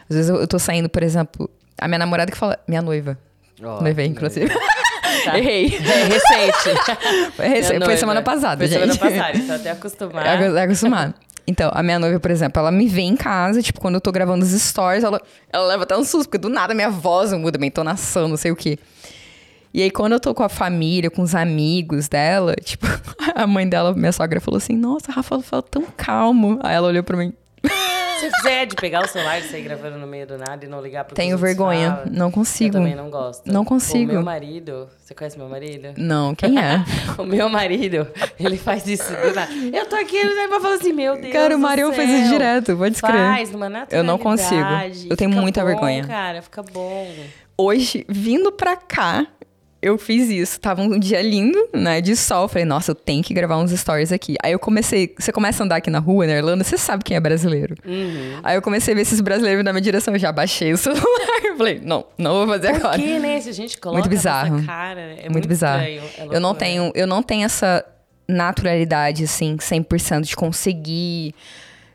[0.09, 2.57] Às vezes eu, eu tô saindo, por exemplo, a minha namorada que fala.
[2.67, 3.17] Minha noiva.
[3.61, 4.49] Oh, Noivei, inclusive.
[5.25, 5.37] Tá.
[5.37, 5.65] Errei.
[5.65, 7.31] É recente.
[7.35, 8.93] foi, foi semana passada, foi gente.
[8.93, 10.29] semana passada, tô até acostumada.
[10.29, 11.15] É acostumada.
[11.47, 14.11] Então, a minha noiva, por exemplo, ela me vê em casa, tipo, quando eu tô
[14.11, 15.19] gravando os stories, ela,
[15.51, 18.51] ela leva até um susto, porque do nada minha voz muda, minha entonação, não sei
[18.51, 18.77] o quê.
[19.73, 22.85] E aí, quando eu tô com a família, com os amigos dela, tipo,
[23.35, 26.59] a mãe dela, minha sogra, falou assim: Nossa, Rafa fala tão calmo.
[26.61, 27.33] Aí ela olhou pra mim.
[28.19, 30.81] Se fizer de pegar o celular e sair gravando no meio do nada e não
[30.81, 31.95] ligar pro Tenho vergonha.
[31.95, 32.77] Falam, não consigo.
[32.77, 33.51] Eu também não gosto.
[33.51, 34.11] Não consigo.
[34.11, 34.89] O meu marido.
[34.99, 35.93] Você conhece meu marido?
[35.97, 36.83] Não, quem é?
[37.17, 38.07] o meu marido,
[38.39, 39.51] ele faz isso do nada.
[39.53, 41.33] Eu tô aqui, ele vai falar assim, meu Deus.
[41.33, 43.17] Cara, o Marião faz isso direto, pode escrever.
[43.17, 43.95] Faz, naturalidade.
[43.95, 44.69] Eu não consigo.
[45.09, 46.05] Eu tenho muita bom, vergonha.
[46.05, 47.07] Cara, fica bom.
[47.57, 49.27] Hoje, vindo pra cá,
[49.81, 50.59] eu fiz isso.
[50.59, 52.01] Tava um dia lindo, né?
[52.01, 52.47] De sol.
[52.47, 54.35] Falei, nossa, eu tenho que gravar uns stories aqui.
[54.43, 55.13] Aí eu comecei.
[55.17, 57.75] Você começa a andar aqui na rua, na Irlanda, você sabe quem é brasileiro.
[57.85, 58.39] Uhum.
[58.43, 60.13] Aí eu comecei a ver esses brasileiros na minha direção.
[60.13, 61.05] Eu já baixei o celular.
[61.57, 62.97] Falei, não, não vou fazer Por agora.
[62.97, 63.39] Por que, né?
[63.39, 64.65] Se a gente coloca muito bizarro.
[64.65, 65.83] cara, é muito, muito bizarro.
[65.83, 67.85] Estranho, é eu não tenho, eu não tenho essa
[68.27, 71.33] naturalidade, assim, 100% de conseguir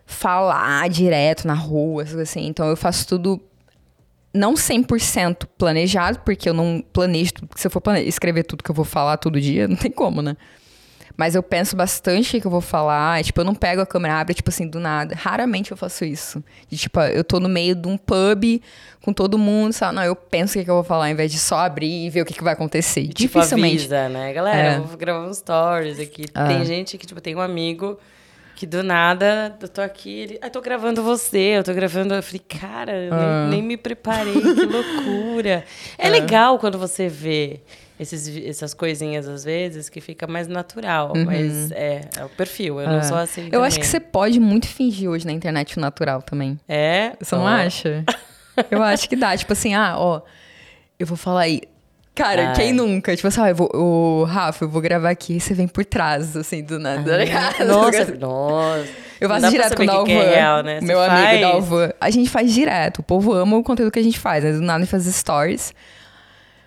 [0.07, 2.47] falar direto na rua, assim.
[2.47, 3.41] Então eu faço tudo
[4.35, 7.49] não 100% planejado, porque eu não planejo tudo.
[7.55, 10.37] Se eu for escrever tudo que eu vou falar todo dia, não tem como, né?
[11.17, 13.23] Mas eu penso bastante o que eu vou falar.
[13.23, 15.15] Tipo, eu não pego a câmera abre, tipo assim, do nada.
[15.15, 16.43] Raramente eu faço isso.
[16.69, 18.61] De, tipo, eu tô no meio de um pub
[19.01, 19.95] com todo mundo, sabe?
[19.95, 22.11] Não, eu penso o que, que eu vou falar, ao invés de só abrir e
[22.11, 23.03] ver o que, que vai acontecer.
[23.03, 23.77] E, tipo, Dificilmente.
[23.77, 24.33] Avisa, né?
[24.33, 24.77] Galera, é.
[24.79, 26.25] eu vou gravar uns stories aqui.
[26.35, 26.49] Ah.
[26.49, 27.97] Tem gente que, tipo, tem um amigo
[28.55, 32.15] que do nada, eu tô aqui, ele, ah, tô gravando você, eu tô gravando.
[32.15, 33.47] Eu falei, cara, ah.
[33.49, 35.65] nem, nem, me preparei, que loucura.
[35.99, 36.11] É ah.
[36.11, 37.61] legal quando você vê
[37.99, 41.25] esses, essas coisinhas às vezes que fica mais natural, uhum.
[41.25, 43.47] mas é, é o perfil, eu não sou assim.
[43.47, 43.67] Eu também.
[43.67, 46.59] acho que você pode muito fingir hoje na internet o natural também.
[46.69, 47.17] É?
[47.21, 48.05] Você não acha?
[48.71, 50.23] eu acho que dá, tipo assim, ah, ó,
[50.99, 51.63] eu vou falar aí.
[52.15, 52.55] Cara, Ai.
[52.55, 53.17] quem nunca?
[53.17, 55.85] Tipo assim, ah, eu vou, o Rafa, eu vou gravar aqui e você vem por
[55.85, 57.19] trás, assim, do nada.
[57.25, 58.89] Ah, nossa, nossa.
[59.21, 60.13] Eu faço direto com o Dalvan.
[60.13, 60.81] É real, né?
[60.81, 61.41] Meu amigo faz...
[61.41, 61.91] Dalvan.
[62.01, 62.99] A gente faz direto.
[62.99, 64.53] O povo ama o conteúdo que a gente faz, né?
[64.53, 65.75] Do nada faz stories.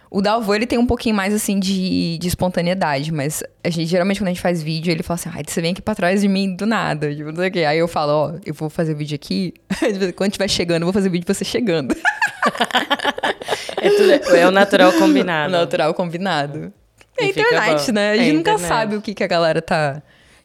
[0.09, 4.19] O Dalvan, ele tem um pouquinho mais, assim, de, de espontaneidade, mas a gente, geralmente,
[4.19, 6.27] quando a gente faz vídeo, ele fala assim, ai, você vem aqui pra trás de
[6.27, 7.59] mim do nada, tipo, não sei o quê.
[7.65, 9.53] Aí eu falo, ó, eu vou fazer vídeo aqui,
[10.15, 11.93] quando estiver chegando, eu vou fazer vídeo pra você chegando.
[13.81, 15.51] é, tudo, é o natural combinado.
[15.51, 16.71] Natural combinado.
[17.17, 18.11] É a internet, né?
[18.11, 18.67] A gente é nunca internet.
[18.69, 20.01] sabe o que, que a galera tá...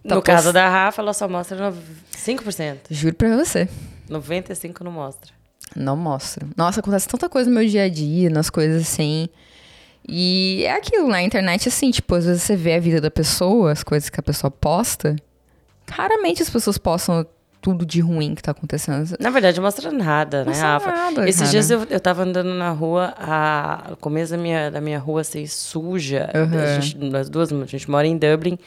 [0.06, 1.72] tá no caso da Rafa, ela só mostra
[2.16, 2.78] 5%.
[2.90, 3.68] Juro pra você.
[4.10, 5.41] 95% não mostra.
[5.76, 6.46] Não mostra.
[6.56, 9.28] Nossa, acontece tanta coisa no meu dia a dia, nas coisas assim...
[10.08, 13.70] E é aquilo, na internet, assim, tipo, às vezes você vê a vida da pessoa,
[13.70, 15.14] as coisas que a pessoa posta.
[15.88, 17.24] Raramente as pessoas postam
[17.60, 19.16] tudo de ruim que tá acontecendo.
[19.20, 20.90] Na verdade, mostra nada, né, Rafa?
[20.90, 21.50] Nada, Esses cara.
[21.52, 25.20] dias eu, eu tava andando na rua, a, o começo da minha, da minha rua,
[25.20, 26.28] assim, suja.
[26.34, 26.80] Uhum.
[26.82, 28.58] Gente, nós duas, a gente mora em Dublin.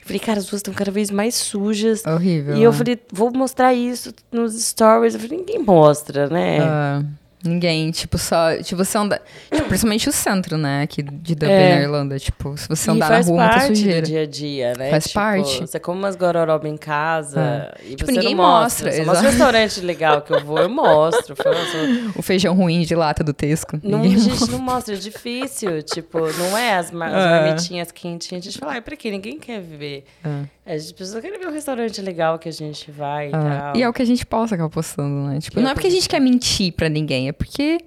[0.00, 2.04] Eu falei, cara, as ruas estão cada vez mais sujas.
[2.04, 2.56] Horrível.
[2.56, 2.76] E eu né?
[2.76, 5.14] falei, vou mostrar isso nos stories.
[5.14, 6.58] Eu falei, ninguém mostra, né?
[6.60, 7.19] Uh.
[7.42, 8.56] Ninguém, tipo, só.
[8.62, 9.20] Tipo, você anda.
[9.50, 10.82] Tipo, principalmente o centro, né?
[10.82, 11.74] Aqui de Dublin, é.
[11.76, 12.18] na Irlanda.
[12.18, 14.02] Tipo, se você andar na rua, muita sujeira.
[14.02, 14.90] Do dia a dia, né?
[14.90, 15.60] Faz tipo, parte.
[15.60, 17.80] Você come umas gororoba em casa é.
[17.84, 18.90] e tipo, você ninguém não mostra.
[18.90, 19.14] mostra.
[19.14, 21.34] Só restaurante legal que eu vou, eu mostro.
[22.14, 23.80] o feijão ruim de lata do Tesco.
[23.82, 24.52] Não, a gente mostra.
[24.52, 25.82] não mostra, é difícil.
[25.82, 27.30] Tipo, não é as, mar as é.
[27.30, 28.44] marmitinhas quentinhas.
[28.44, 29.10] A gente fala, ai, pra quê?
[29.10, 30.04] Ninguém quer viver.
[30.22, 30.74] É.
[30.74, 33.76] As pessoas querem ver um restaurante legal que a gente vai e tal.
[33.76, 35.40] E é o que a gente posta acaba postando, né?
[35.40, 37.78] Tipo, não é porque a gente quer mentir pra ninguém, é porque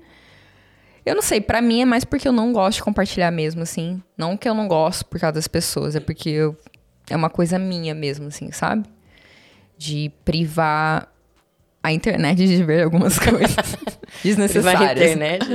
[1.05, 4.01] eu não sei, para mim é mais porque eu não gosto de compartilhar mesmo, assim.
[4.17, 6.57] Não que eu não gosto por causa das pessoas, é porque eu,
[7.09, 8.87] é uma coisa minha mesmo, assim, sabe?
[9.77, 11.09] De privar
[11.81, 13.55] a internet de ver algumas coisas
[14.23, 15.11] desnecessárias.
[15.11, 15.45] Internet.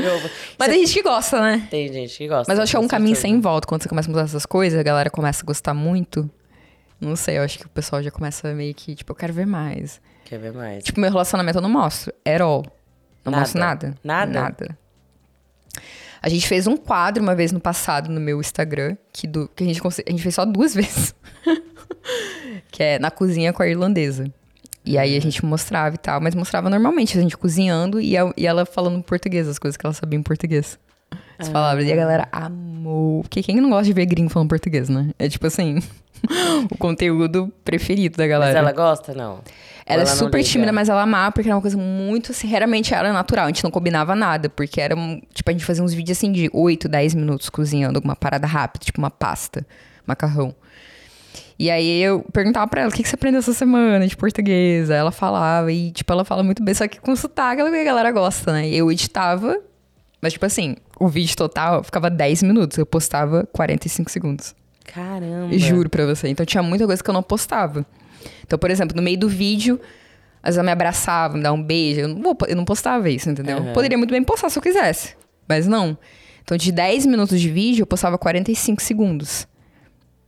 [0.59, 1.67] Mas tem gente que gosta, né?
[1.71, 2.45] Tem gente que gosta.
[2.47, 3.67] Mas eu acho que é um caminho sem volta.
[3.67, 6.31] Quando você começa a mudar essas coisas, a galera começa a gostar muito.
[7.01, 9.47] Não sei, eu acho que o pessoal já começa meio que, tipo, eu quero ver
[9.47, 9.99] mais.
[10.27, 10.85] Quer ver mais.
[10.85, 12.13] Tipo, meu relacionamento eu não mostro.
[12.27, 12.67] At all.
[13.25, 13.41] Não nada.
[13.41, 13.95] mostro nada.
[14.03, 14.33] Nada?
[14.33, 14.79] Nada.
[16.21, 19.63] A gente fez um quadro uma vez no passado no meu Instagram, que, do, que
[19.63, 21.15] a, gente, a gente fez só duas vezes.
[22.71, 24.31] que é na cozinha com a irlandesa.
[24.85, 25.21] E aí a uhum.
[25.21, 29.03] gente mostrava e tal, mas mostrava normalmente, a gente cozinhando e, a, e ela falando
[29.03, 30.79] português, as coisas que ela sabia em português.
[31.39, 31.87] As palavras.
[31.87, 33.23] E a galera amou.
[33.23, 35.11] Porque quem não gosta de ver gringo falando português, né?
[35.19, 35.79] É tipo assim,
[36.71, 38.53] o conteúdo preferido da galera.
[38.53, 39.41] Mas ela gosta, não?
[39.87, 42.93] Ela, Ou é super tímida, mas ela amava, porque era uma coisa muito assim, realmente
[42.93, 43.47] era natural.
[43.47, 44.95] A gente não combinava nada, porque era,
[45.33, 48.85] tipo, a gente fazia uns vídeos assim de 8, 10 minutos cozinhando alguma parada rápida,
[48.85, 49.67] tipo uma pasta,
[50.07, 50.55] macarrão.
[51.59, 54.91] E aí eu perguntava pra ela, o que, que você aprendeu essa semana de português?
[54.91, 57.85] Aí ela falava, e tipo, ela fala muito bem, só que com sotaque, ela- a
[57.85, 58.69] galera gosta, né?
[58.69, 59.59] Eu editava,
[60.21, 64.55] mas tipo assim, o vídeo total ficava 10 minutos, eu postava 45 segundos.
[64.85, 65.57] Caramba.
[65.59, 66.29] Juro pra você.
[66.29, 67.85] Então tinha muita coisa que eu não postava.
[68.45, 69.79] Então, por exemplo, no meio do vídeo,
[70.43, 72.01] às vezes ela me abraçava, me dava um beijo.
[72.01, 73.59] Eu não, vou- eu não postava isso, entendeu?
[73.59, 73.73] Aham.
[73.75, 75.15] Poderia muito bem postar se eu quisesse.
[75.47, 75.97] Mas não.
[76.43, 79.47] Então, de 10 minutos de vídeo, eu postava 45 segundos.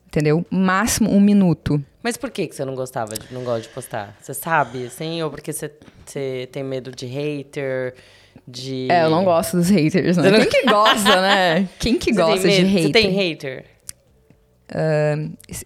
[0.07, 0.45] Entendeu?
[0.51, 1.83] Máximo um minuto.
[2.03, 4.17] Mas por que, que você não gostava, de, não gosta de postar?
[4.21, 5.23] Você sabe, assim?
[5.23, 5.71] Ou porque você,
[6.05, 7.95] você tem medo de hater,
[8.51, 8.89] de...
[8.91, 10.31] É, eu não gosto dos haters, né?
[10.31, 11.69] Não- Quem que gosta, né?
[11.79, 12.83] Quem que Você gosta de hater?
[12.83, 13.65] Você tem hater?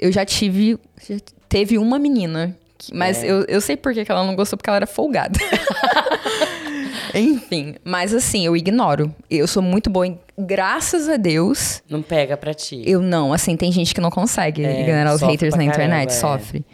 [0.00, 0.78] Eu já tive.
[1.08, 1.16] já
[1.48, 2.56] teve uma menina.
[2.78, 3.30] que- mas É.
[3.30, 5.38] eu, eu sei por que ela não gostou, porque ela era folgada.
[7.14, 9.14] Enfim, mas assim, eu ignoro.
[9.30, 10.18] Eu sou muito boa em.
[10.36, 12.82] Graças a Deus, Não pega pra ti.
[12.84, 13.32] eu não.
[13.32, 16.38] Assim, tem gente que não consegue É, ignorar os haters na internet, caramba, é.
[16.38, 16.64] sofre.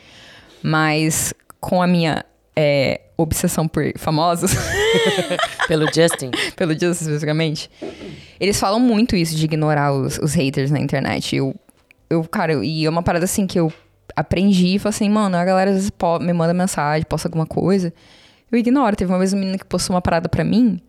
[0.62, 2.24] Mas com a minha
[2.62, 4.52] é, obsessão por famosos,
[5.66, 6.30] Pelo Justin?
[6.56, 7.70] pelo dia especificamente,
[8.38, 11.36] eles falam muito isso de ignorar os, os haters na internet.
[11.36, 11.54] Eu,
[12.10, 13.72] eu, cara, eu- e é uma parada assim que eu
[14.14, 17.92] aprendi e falei assim, mano, a galera às vezes me manda mensagem, posta alguma coisa.
[18.52, 18.96] Eu ignoro.
[18.96, 20.80] Teve uma vez um menino que postou uma parada pra mim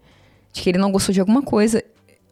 [0.52, 1.84] de que ele não gostou de alguma coisa.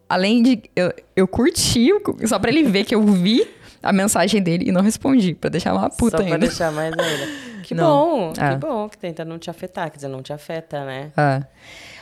[0.10, 1.90] Além de eu, eu curti,
[2.26, 3.48] só pra ele ver que eu vi
[3.82, 6.38] a mensagem dele e não respondi, pra deixar uma puta Só pra ainda.
[6.48, 7.50] deixar mais ainda.
[7.64, 7.86] Que Não.
[7.86, 8.50] bom, É.
[8.50, 9.92] que bom que tenta não te afetar.
[9.92, 11.12] Quer dizer, não te afeta, né?
[11.16, 11.44] É.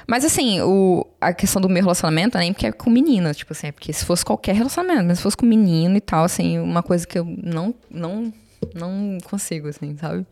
[0.08, 3.68] Mas assim, o, a questão do meu relacionamento, nem porque é com menina, tipo assim,
[3.68, 6.82] é porque se fosse qualquer relacionamento, mas se fosse com menino e tal, assim, uma
[6.82, 8.32] coisa que eu não, não,
[8.74, 10.26] não consigo, assim, sabe?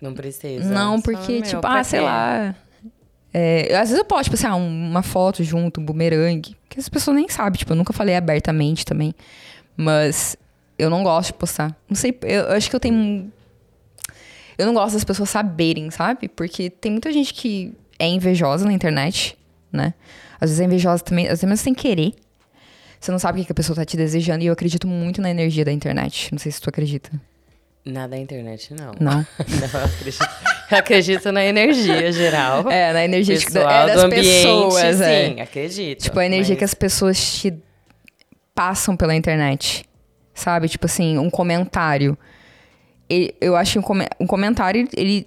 [0.00, 0.64] Não precisa.
[0.72, 2.54] Não, Só, porque, meu, tipo, pra ah, sei lá.
[3.34, 6.88] É, às vezes eu posto, tipo assim, ah, uma foto junto, um bumerangue, que as
[6.88, 9.12] pessoas nem sabem, tipo, eu nunca falei abertamente também.
[9.76, 10.36] Mas
[10.78, 11.76] eu não gosto de postar.
[11.88, 13.32] Não sei, eu, eu acho que eu tenho.
[14.58, 16.28] Eu não gosto das pessoas saberem, sabe?
[16.28, 19.36] Porque tem muita gente que é invejosa na internet,
[19.72, 19.94] né?
[20.40, 22.12] Às vezes é invejosa também, às vezes sem querer.
[22.98, 25.22] Você não sabe o que que a pessoa tá te desejando, e eu acredito muito
[25.22, 26.28] na energia da internet.
[26.32, 27.10] Não sei se tu acredita.
[27.82, 28.92] Na da internet, não.
[29.00, 29.26] Não.
[29.48, 30.28] Não, eu acredito,
[30.70, 32.70] eu acredito na energia geral.
[32.70, 35.28] É, na energia de- Pessoal, é, das do ambiente, pessoas, é.
[35.30, 36.02] sim, acredito.
[36.02, 37.54] Tipo, a energia que mas- as pessoas te
[38.54, 39.84] passam pela internet.
[40.34, 40.68] Sabe?
[40.68, 42.16] Tipo assim, um comentário.
[43.40, 45.26] Eu acho que um, come- um comentário, ele,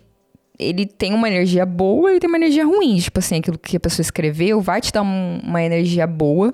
[0.57, 2.97] ele tem uma energia boa e ele tem uma energia ruim.
[2.97, 6.53] Tipo assim, aquilo que a pessoa escreveu vai te dar um- uma energia boa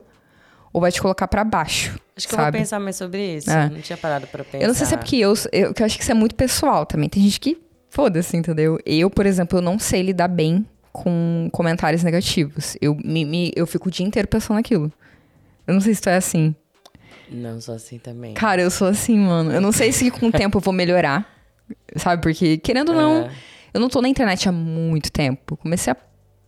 [0.74, 2.00] ou vai te colocar pra baixo.
[2.18, 2.58] Acho que eu vou sabe?
[2.58, 3.50] pensar mais sobre isso.
[3.50, 3.70] É.
[3.70, 4.64] Não tinha parado pra pensar.
[4.64, 6.86] Eu não sei se é porque eu, eu, eu acho que isso é muito pessoal
[6.86, 7.08] também.
[7.08, 7.58] Tem gente que,
[7.90, 8.78] foda-se, entendeu?
[8.86, 12.76] Eu, por exemplo, eu não sei lidar bem com comentários negativos.
[12.82, 14.92] Eu, me, me- eu fico o dia inteiro pensando naquilo.
[15.70, 16.56] Eu não sei se tu é assim.
[17.30, 18.34] Não sou assim também.
[18.34, 19.52] Cara, eu sou assim, mano.
[19.52, 21.28] Eu não sei se com o tempo eu vou melhorar.
[21.96, 22.24] Sabe?
[22.24, 23.32] Porque, querendo ou não, É.
[23.72, 25.56] eu não tô na internet há muito tempo.
[25.58, 25.98] Comecei há,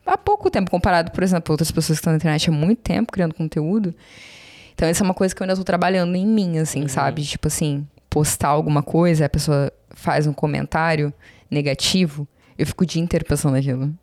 [0.08, 2.80] há pouco tempo, comparado, por exemplo, a outras pessoas que estão na internet há muito
[2.82, 3.94] tempo criando conteúdo.
[4.74, 7.22] Então, essa é uma coisa que eu ainda tô trabalhando em mim, assim, sabe?
[7.22, 11.14] Tipo assim, postar alguma coisa, a pessoa faz um comentário
[11.52, 13.94] negativo, eu fico o dia inteiro pensando naquilo.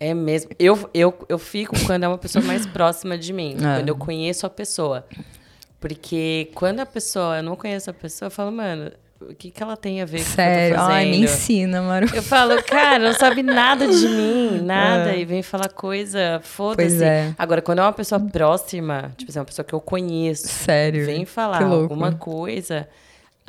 [0.00, 0.50] É mesmo.
[0.58, 3.56] Eu, eu, eu fico quando é uma pessoa mais próxima de mim.
[3.56, 3.78] É.
[3.78, 5.04] Quando eu conheço a pessoa.
[5.80, 9.62] Porque quando a pessoa, eu não conheço a pessoa, eu falo, mano, o que, que
[9.62, 10.76] ela tem a ver com o que eu Sério.
[10.76, 10.94] tô fazendo?
[10.96, 12.06] Ai, me ensina, Maru.
[12.14, 16.88] Eu falo, cara, não sabe nada de mim, nada, e vem falar coisa, foda-se.
[16.88, 17.34] Pois é.
[17.38, 21.04] Agora, quando é uma pessoa próxima, tipo assim, uma pessoa que eu conheço, Sério.
[21.04, 22.88] vem falar alguma coisa,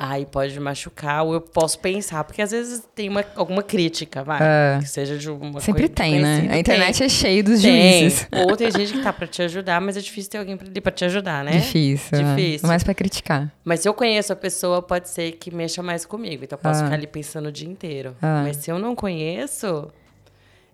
[0.02, 4.38] aí pode machucar, ou eu posso pensar, porque às vezes tem uma, alguma crítica, vai,
[4.40, 4.78] É.
[4.80, 6.48] que seja de uma Sempre tem, né?
[6.50, 7.06] A internet tem.
[7.06, 8.00] é cheia dos Tem.
[8.00, 8.26] juízes.
[8.32, 10.80] Ou tem gente que tá pra te ajudar, mas é difícil ter alguém pra, ali
[10.80, 11.52] pra te ajudar, né?
[11.52, 12.18] Difícil.
[12.22, 12.34] né?
[12.34, 12.66] Difícil.
[12.66, 13.52] Mais pra criticar.
[13.62, 16.42] Mas se eu conheço a pessoa, pode ser que mexa mais comigo.
[16.44, 16.84] Então eu posso Ah.
[16.84, 18.16] ficar ali pensando o dia inteiro.
[18.22, 18.42] Ah.
[18.42, 19.88] Mas se eu não conheço,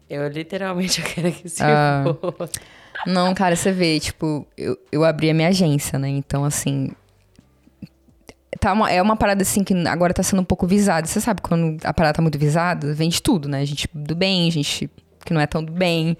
[0.09, 2.05] eu literalmente quero que se Ah.
[3.07, 6.09] Não, cara, você vê, tipo, eu, eu abri a minha agência, né?
[6.09, 6.93] Então, assim.
[8.61, 11.07] Tá uma, é uma parada assim que agora tá sendo um pouco visada.
[11.07, 13.65] Você sabe quando a parada tá muito visada, vem de tudo, né?
[13.67, 14.91] Gente do bem, gente
[15.25, 16.17] que não é tão do bem.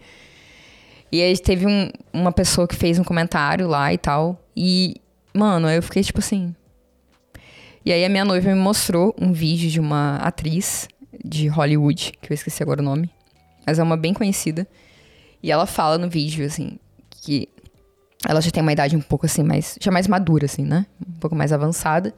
[1.11, 4.41] E aí teve um- uma pessoa que fez um comentário lá e tal.
[4.57, 4.97] E,
[5.33, 6.55] mano, eu fiquei tipo assim.
[7.85, 10.89] E aí a minha noiva me mostrou um vídeo de uma atriz
[11.25, 13.09] de Hollywood, que eu esqueci agora o nome.
[13.65, 14.67] Mas é uma bem conhecida.
[15.43, 16.79] E ela fala no vídeo, assim,
[17.11, 17.49] que
[18.29, 20.87] Ela já tem uma idade um pouco assim, mais, já mais madura, assim, né?
[21.07, 22.13] Um pouco mais avançada.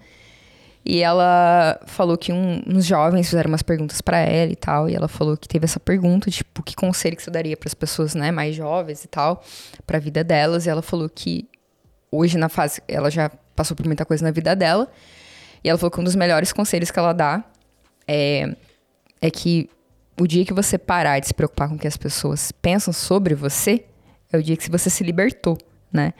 [0.84, 4.88] E ela falou que um, uns jovens fizeram umas perguntas para ela e tal.
[4.88, 7.74] E ela falou que teve essa pergunta, tipo, que conselho que você daria para as
[7.74, 9.44] pessoas, né, mais jovens e tal,
[9.86, 10.66] para a vida delas.
[10.66, 11.46] E ela falou que
[12.10, 14.88] hoje na fase, ela já passou por muita coisa na vida dela.
[15.62, 17.44] E ela falou que um dos melhores conselhos que ela dá
[18.06, 18.56] é,
[19.20, 19.68] é que
[20.18, 23.34] o dia que você parar de se preocupar com o que as pessoas pensam sobre
[23.34, 23.84] você,
[24.32, 25.56] é o dia que você se libertou,
[25.92, 26.12] né?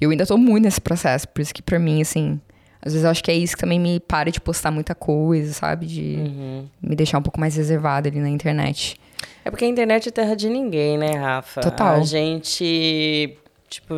[0.00, 2.40] Eu ainda tô muito nesse processo, por isso que pra mim, assim,
[2.82, 5.52] às vezes eu acho que é isso que também me para de postar muita coisa,
[5.52, 5.86] sabe?
[5.86, 6.66] De Uhum.
[6.82, 8.96] me deixar um pouco mais reservada ali na internet.
[9.44, 11.60] É porque a internet é terra de ninguém, né, Rafa?
[11.60, 11.96] Total.
[11.96, 13.36] A gente,
[13.68, 13.94] tipo,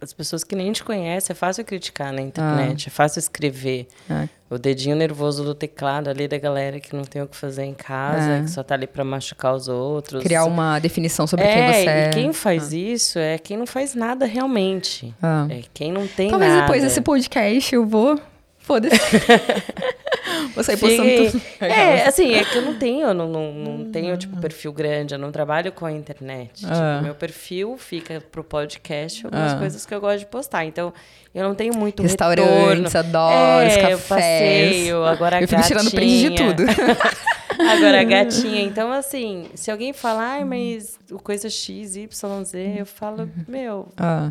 [0.00, 3.86] as pessoas que nem te conhecem, é fácil criticar na internet, é fácil escrever.
[4.10, 4.28] É.
[4.48, 7.74] O dedinho nervoso do teclado ali da galera que não tem o que fazer em
[7.74, 8.42] casa, É.
[8.42, 10.22] que só tá ali pra machucar os outros.
[10.22, 12.06] Criar uma definição sobre é, quem você é.
[12.06, 15.12] e quem faz isso é quem não faz nada realmente.
[15.20, 15.46] Ah.
[15.50, 16.62] É quem não tem Talvez nada.
[16.66, 18.20] depois desse podcast eu vou.
[18.66, 18.96] Foda-se.
[20.52, 21.42] vou sair postando tudo.
[21.60, 25.14] É, assim, é que eu não tenho, eu não, não, não tenho, tipo, perfil grande,
[25.14, 26.66] eu não trabalho com a internet.
[26.66, 26.96] Ah.
[26.96, 29.56] Tipo, meu perfil fica pro podcast algumas Ah.
[29.58, 30.64] coisas que eu gosto de postar.
[30.64, 30.92] Então,
[31.32, 32.98] eu não tenho muito Restaurantes, retorno.
[32.98, 33.90] adoro, é, cafés.
[33.92, 36.54] eu passeio, agora a Eu fico tirando print de gatinha.
[36.56, 36.64] tudo.
[37.58, 38.60] Agora a gatinha.
[38.62, 43.88] Então, assim, se alguém falar, ai, mas o coisa X, Y, Z, eu falo, meu,
[43.96, 44.30] Ah,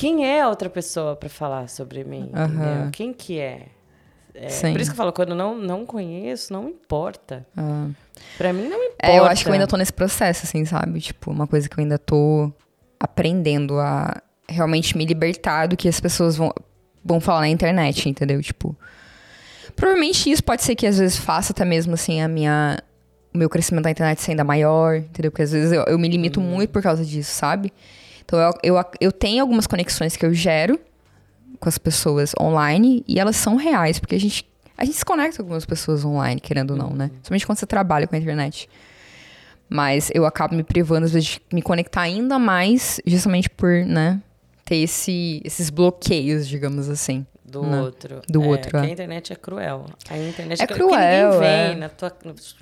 [0.00, 2.32] quem é a outra pessoa pra falar sobre mim?
[2.90, 3.66] Quem que é?
[4.34, 4.46] É.
[4.46, 7.46] Por isso que eu falo, quando não, não conheço, não importa.
[7.54, 7.88] ah.
[8.38, 9.06] Pra mim, não importa.
[9.12, 11.00] É, eu acho que eu ainda tô nesse processo, assim, sabe?
[11.00, 12.50] Tipo, uma coisa que eu ainda tô
[12.98, 16.50] aprendendo a realmente me libertar do que as pessoas vão,
[17.04, 18.40] vão falar na internet, entendeu?
[18.40, 18.74] Tipo,
[19.76, 22.78] provavelmente isso pode ser que às vezes faça até mesmo, assim, a minha...
[23.34, 25.30] O meu crescimento na internet ser ainda maior, entendeu?
[25.30, 27.70] Porque às vezes eu, eu me limito muito por causa disso, sabe?
[28.30, 30.78] Então eu, eu, eu tenho algumas conexões que eu gero
[31.58, 35.38] com as pessoas online e elas são reais, porque a gente, a gente se conecta
[35.38, 37.10] com algumas pessoas online, querendo ou não, né?
[37.24, 38.68] Somente quando você trabalha com a internet.
[39.68, 44.22] Mas eu acabo me privando, às vezes, de me conectar ainda mais, justamente por, né,
[44.64, 47.26] ter esse, esses bloqueios, digamos assim.
[47.44, 47.82] Do Não.
[47.84, 48.20] outro.
[48.28, 48.80] Do É, outro, é.
[48.80, 49.86] A internet é cruel.
[50.08, 51.68] A internet É que cruel, ninguém é.
[51.70, 52.12] vem na tua,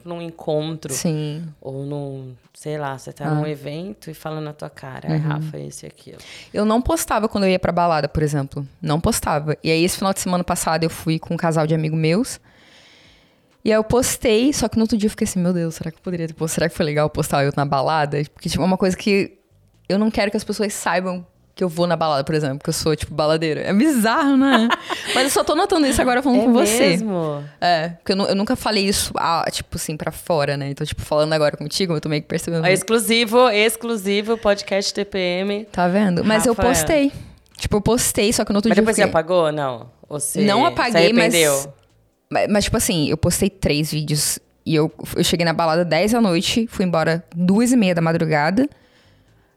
[0.05, 0.93] num encontro.
[0.95, 1.45] Sim.
[1.61, 3.35] Ou num, sei lá, você tá Ah.
[3.35, 5.19] num evento e fala na tua cara, Uhum.
[5.19, 6.19] Rafa, esse e aquilo.
[6.55, 8.67] Eu não postava quando eu ia pra balada, por exemplo.
[8.81, 9.57] Não postava.
[9.63, 12.41] E aí, esse final de semana passado, eu fui com um casal de amigos meus.
[13.65, 15.91] E aí eu postei, só que no outro dia eu fiquei assim, meu Deus, será
[15.91, 16.55] que eu poderia ter postado?
[16.55, 18.23] Será que foi legal postar eu na balada?
[18.33, 19.37] Porque, tipo, é uma coisa que
[19.89, 21.27] eu não quero que as pessoas saibam
[21.59, 23.63] que eu vou na balada, por exemplo, que eu sou, tipo, baladeira.
[23.63, 24.69] É bizarro, né?
[25.13, 26.91] Mas eu só tô notando isso agora falando é com você.
[26.91, 27.43] mesmo?
[27.61, 30.71] É, porque eu, eu nunca falei isso, ah, tipo assim, pra fora, né?
[30.71, 32.65] Então, tipo, falando agora contigo, eu tô meio que percebendo.
[32.65, 35.65] É exclusivo, exclusivo, podcast TPM.
[35.73, 36.25] Tá vendo?
[36.25, 36.73] Mas eu Rafael.
[36.73, 37.13] postei.
[37.57, 39.11] Tipo, eu postei, só que no outro Mas dia eu depois você fiquei...
[39.21, 39.51] apagou?
[39.51, 39.91] Não.
[40.09, 41.69] Você Não apaguei, mas-?
[42.31, 46.13] Mas, mas, tipo assim, eu postei três vídeos e eu, eu cheguei na balada 10
[46.13, 48.69] da noite, fui embora duas e meia da madrugada.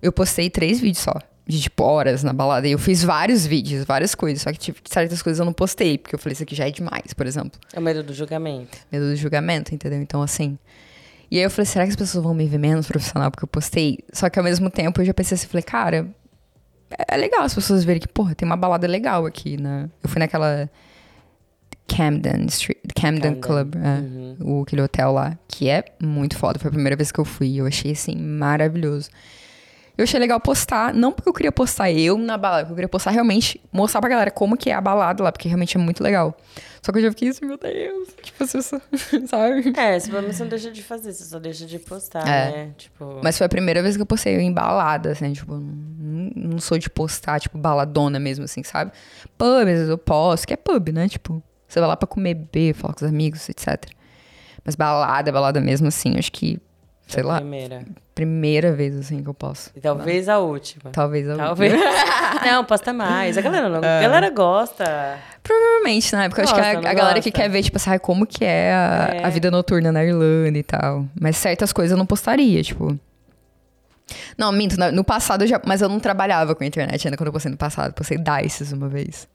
[0.02, 1.14] Eu postei três vídeos só.
[1.48, 2.68] De, tipo, horas na balada.
[2.68, 4.42] E eu fiz vários vídeos, várias coisas.
[4.44, 6.72] Só que, tipo, certas coisas eu não postei, porque eu falei, isso aqui já é
[6.72, 7.60] demais, por exemplo.
[7.74, 8.78] É o medo do julgamento.
[8.92, 10.00] Medo do julgamento, entendeu?
[10.02, 10.58] Então, assim.
[11.30, 13.48] E aí eu falei, será que as pessoas vão me ver menos profissional porque eu
[13.48, 14.00] postei?
[14.14, 16.08] Só que ao mesmo tempo eu já pensei assim, falei, cara,
[17.08, 19.90] é legal as pessoas verem que, porra, tem uma balada legal aqui, né?
[20.04, 20.70] Eu fui naquela
[21.88, 23.42] Camden Street, Camden, Camden.
[23.42, 24.36] Club, é, Uhum.
[24.60, 26.60] o, aquele hotel lá, que é muito foda.
[26.60, 29.10] Foi a primeira vez que eu fui e eu achei, assim, maravilhoso.
[29.98, 32.90] Eu achei legal postar, não porque eu queria postar eu na balada, porque eu queria
[32.90, 36.02] postar realmente, mostrar pra galera como que é a balada lá, porque realmente é muito
[36.04, 36.36] legal.
[36.82, 38.82] Só que eu já fiquei assim, meu Deus, tipo, você só-
[39.28, 39.74] sabe?
[39.78, 42.52] É, se você não deixa de fazer, você só deixa de postar, É.
[42.52, 42.72] né?
[42.78, 46.32] Tipo, Mas foi a primeira vez que eu postei eu em balada, assim, tipo, não,
[46.36, 48.92] não sou de postar, tipo, baladona mesmo, assim, sabe?
[49.38, 51.08] Pub, às vezes eu posto, que é pub, né?
[51.08, 53.86] Tipo, você vai lá pra comer, beber, falar com os amigos, etc.
[54.66, 56.60] Mas balada, balada mesmo, assim, acho que,
[57.14, 57.84] sei a lá, primeira.
[58.16, 59.72] primeira vez, assim, que eu posso.
[59.76, 60.92] E talvez a última.
[60.92, 61.38] Talvez eu...
[61.38, 61.74] Talvez.
[62.46, 63.38] não, posta mais.
[63.38, 63.78] A galera não.
[63.78, 65.18] A galera gosta.
[65.44, 66.30] Provavelmente, né?
[66.30, 67.42] Porque eu acho que Gosta, a, a galera que gosta?
[67.44, 69.24] quer ver, tipo, sabe como que é a, É.
[69.26, 71.06] a vida noturna na Irlanda e tal.
[71.20, 72.98] Mas certas coisas eu não postaria, tipo.
[74.38, 75.62] Não, minto, no passado eu já.
[75.66, 77.94] Mas eu não trabalhava com a internet ainda quando eu postei no passado.
[77.94, 79.28] Postei Dices uma vez.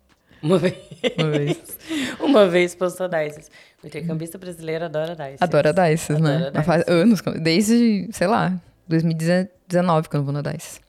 [0.43, 0.75] Uma vez.
[1.19, 1.79] Uma vez.
[2.21, 3.51] Uma vez postou Dices.
[3.83, 5.41] O intercambista brasileiro adora Dices.
[5.41, 6.37] Adora Dices, né?
[6.37, 6.95] Adora Mas faz Dices.
[6.95, 8.55] anos, desde, sei lá,
[8.89, 10.81] 2019 que eu não vou na Dice.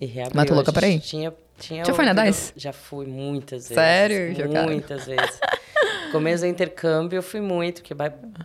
[0.00, 0.36] E reabriu.
[0.36, 1.08] Mas tô louca a pra gente ir.
[1.08, 2.52] Tinha, tinha Já foi na Dice?
[2.56, 3.74] Já fui muitas vezes.
[3.74, 4.48] Sério?
[4.64, 5.38] Muitas vezes.
[6.12, 7.94] começo do intercâmbio eu fui muito, porque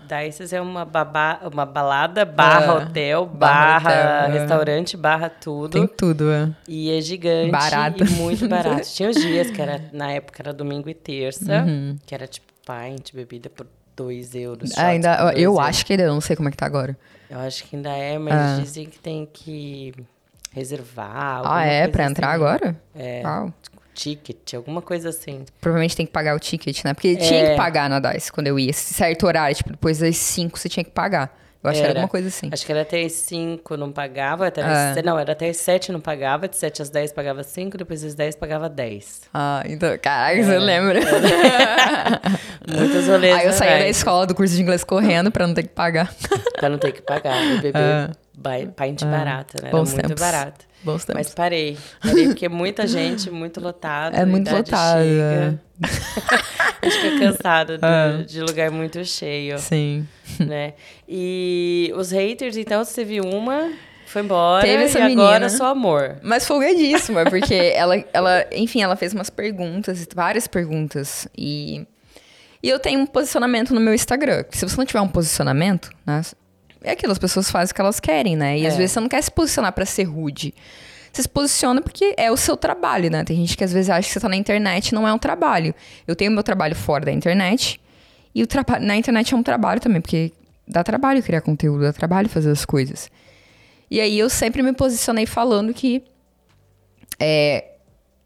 [0.08, 5.72] Dices é uma, babá, uma balada barra Ah, hotel, barra barra, hotel, restaurante, barra tudo.
[5.72, 6.52] Tem tudo, é.
[6.68, 8.04] E é gigante Barato.
[8.04, 8.88] e muito barato.
[8.94, 11.98] Tinha os dias que era, na época, era domingo e terça, Uhum.
[12.06, 14.78] que era tipo pint, bebida por 2 euros.
[14.78, 15.68] Ainda, por dois eu euros.
[15.68, 16.96] acho que ainda não sei como é que tá agora.
[17.30, 18.58] Eu acho que ainda é, mas Ah.
[18.62, 19.94] dizem que tem que
[20.56, 21.42] reservar.
[21.46, 21.88] Ah, é?
[21.88, 22.12] Pra assim.
[22.12, 22.76] entrar agora?
[22.98, 23.22] É.
[23.24, 23.54] Uau.
[23.94, 25.46] Ticket, alguma coisa assim.
[25.62, 26.94] Provavelmente tem que pagar o ticket, né?
[26.94, 27.50] Porque tinha É.
[27.52, 28.74] que pagar na DICE quando eu ia.
[28.74, 31.38] Certo horário, tipo, depois das 5 você tinha que pagar.
[31.64, 32.00] Eu acho que era Era.
[32.02, 32.50] alguma coisa assim.
[32.52, 35.92] Acho que era até as 5 não pagava, até as, não, era até as 7
[35.92, 39.22] não pagava, de 7 às 10 pagava 5, depois das 10 pagava 10.
[39.34, 40.60] Ah, então, caraca, você É.
[40.60, 41.00] lembra?
[42.68, 43.34] Muitos rolês.
[43.36, 45.70] Aí eu né, saía da escola do curso de inglês correndo pra não ter que
[45.70, 46.14] pagar.
[46.60, 47.44] Pra não ter que pagar.
[47.44, 48.12] E beber Ah.
[48.76, 49.70] Pint barata, né?
[49.70, 50.20] Era muito tempos.
[50.22, 50.66] barato.
[50.84, 51.26] Bons tempos.
[51.26, 51.78] Mas parei.
[52.02, 54.16] Parei porque muita gente, muito lotado.
[54.16, 55.62] É muito lotado, chega.
[56.82, 58.24] A gente fica cansado do- É.
[58.24, 60.08] de lugar muito cheio, Sim.
[60.40, 60.74] né?
[61.08, 63.72] E os haters, então, você viu uma,
[64.06, 65.50] foi embora Teve essa e agora menina.
[65.50, 66.18] só amor.
[66.22, 71.28] Mas folgadíssima, porque ela, ela, enfim, ela fez umas perguntas, várias perguntas.
[71.38, 71.86] E,
[72.62, 74.44] e eu tenho um posicionamento no meu Instagram.
[74.44, 76.22] que Se você não tiver um posicionamento, né?
[76.86, 78.58] É aquilo, as pessoas fazem o que elas querem, né?
[78.60, 78.78] E às É.
[78.78, 80.54] vezes você não quer se posicionar pra ser rude.
[81.12, 83.24] Você se posiciona porque é o seu trabalho, né?
[83.24, 85.18] Tem gente que às vezes acha que você tá na internet e não é um
[85.18, 85.74] trabalho.
[86.06, 87.80] Eu tenho meu trabalho fora da internet.
[88.34, 88.48] E o
[88.82, 90.32] na internet é um trabalho também, porque
[90.68, 93.10] dá trabalho criar conteúdo, dá trabalho fazer as coisas.
[93.90, 96.04] E aí eu sempre me posicionei falando que
[97.20, 97.64] é,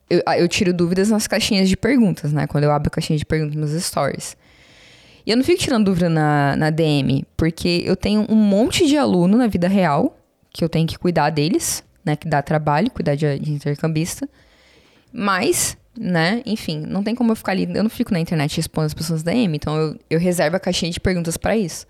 [0.09, 2.47] eu, eu tiro dúvidas nas caixinhas de perguntas, né?
[2.47, 4.35] Quando eu abro a caixinha de perguntas nos stories.
[5.29, 8.97] E eu não fico tirando dúvida na, na DM, porque eu tenho um monte de
[8.97, 10.17] aluno na vida real
[10.51, 12.15] que eu tenho que cuidar deles, né?
[12.15, 14.27] Que dá trabalho, cuidar de, de intercambista.
[15.13, 17.65] Mas, né, enfim, não tem como eu ficar ali.
[17.71, 20.59] Eu não fico na internet respondendo as pessoas da DM, então eu, eu reservo a
[20.59, 21.85] caixinha de perguntas pra isso.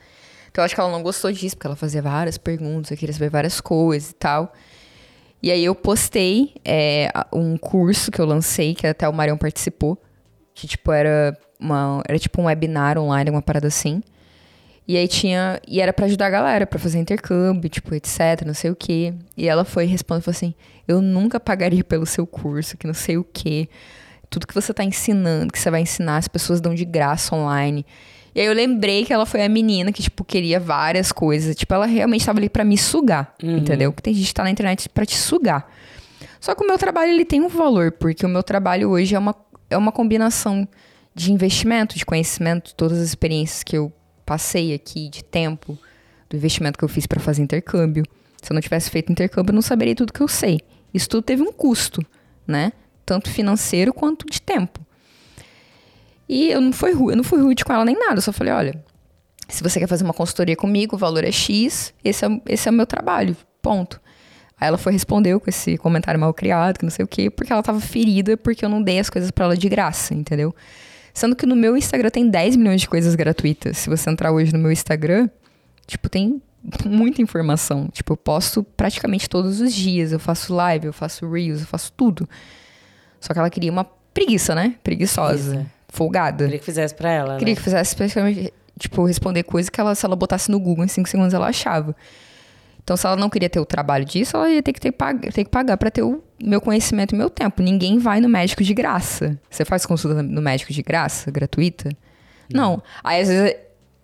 [0.52, 3.14] Então eu acho que ela não gostou disso, porque ela fazia várias perguntas, eu queria
[3.14, 4.52] saber várias coisas e tal.
[5.42, 9.98] E aí eu postei é, um curso que eu lancei, que até o Marião participou,
[10.54, 14.02] que tipo era uma era tipo um webinar online, uma parada assim.
[14.88, 18.54] E aí tinha e era pra ajudar a galera pra fazer intercâmbio, tipo, etc, não
[18.56, 19.14] sei o quê.
[19.38, 20.54] E ela foi respondendo falou assim:
[20.88, 23.70] "Eu nunca pagaria pelo seu curso, que não sei o quê.
[24.30, 27.86] Tudo que você tá ensinando, que você vai ensinar, as pessoas dão de graça online".
[28.34, 31.56] E aí eu lembrei que ela foi a menina que, tipo, queria várias coisas.
[31.56, 33.92] Tipo, ela realmente tava ali pra me sugar, entendeu?
[33.92, 35.68] Porque tem gente que tá na internet pra te sugar.
[36.40, 39.20] Só que o meu trabalho, ele tem um valor, porque o meu trabalho hoje é
[39.20, 39.36] uma,
[39.70, 40.68] é uma combinação
[41.14, 43.92] de investimento, de conhecimento, todas as experiências que eu
[44.26, 45.78] passei aqui, de tempo,
[46.30, 48.04] do investimento que eu fiz pra fazer intercâmbio.
[48.42, 50.62] Se eu não tivesse feito intercâmbio, eu não saberia tudo que eu sei.
[50.94, 52.06] Isso tudo teve um custo,
[52.48, 52.72] né?
[53.06, 54.80] Tanto financeiro quanto de tempo.
[56.28, 58.18] E eu não fui eu não fui rude com ela nem nada.
[58.18, 58.84] Eu só falei, olha,
[59.48, 62.72] se você quer fazer uma consultoria comigo, o valor é X, esse é, esse é
[62.72, 63.36] o meu trabalho.
[63.62, 64.00] Ponto.
[64.60, 67.52] Aí ela foi respondeu com esse comentário mal criado, que não sei o quê, porque
[67.52, 70.54] ela tava ferida porque eu não dei as coisas pra ela de graça, entendeu?
[71.20, 73.78] Sendo que no meu Instagram tem 10 milhões de coisas gratuitas.
[73.78, 75.30] Se você entrar hoje no meu Instagram,
[75.86, 76.42] tipo, tem
[76.86, 77.90] muita informação.
[77.92, 80.14] Tipo, eu posto praticamente todos os dias.
[80.14, 82.28] Eu faço live, eu faço reels, eu faço tudo.
[83.20, 84.76] Só que ela queria uma preguiça, né?
[84.82, 85.52] Preguiçosa.
[85.52, 85.72] Preguiça.
[85.90, 86.46] Folgada.
[86.46, 87.58] Queria que fizesse pra ela, Queria né?
[87.58, 91.10] que fizesse praticamente, tipo, responder coisa que ela, se ela botasse no Google em 5
[91.10, 91.94] segundos, ela achava.
[92.82, 94.94] Então, se ela não queria ter o trabalho disso, ela ia ter que, ter,
[95.34, 97.62] ter que pagar pra ter o meu conhecimento e meu tempo.
[97.62, 99.40] Ninguém vai no médico de graça.
[99.50, 101.90] Você faz consulta no médico de graça, gratuita?
[102.54, 102.82] Não.
[103.04, 103.56] Aí, às vezes,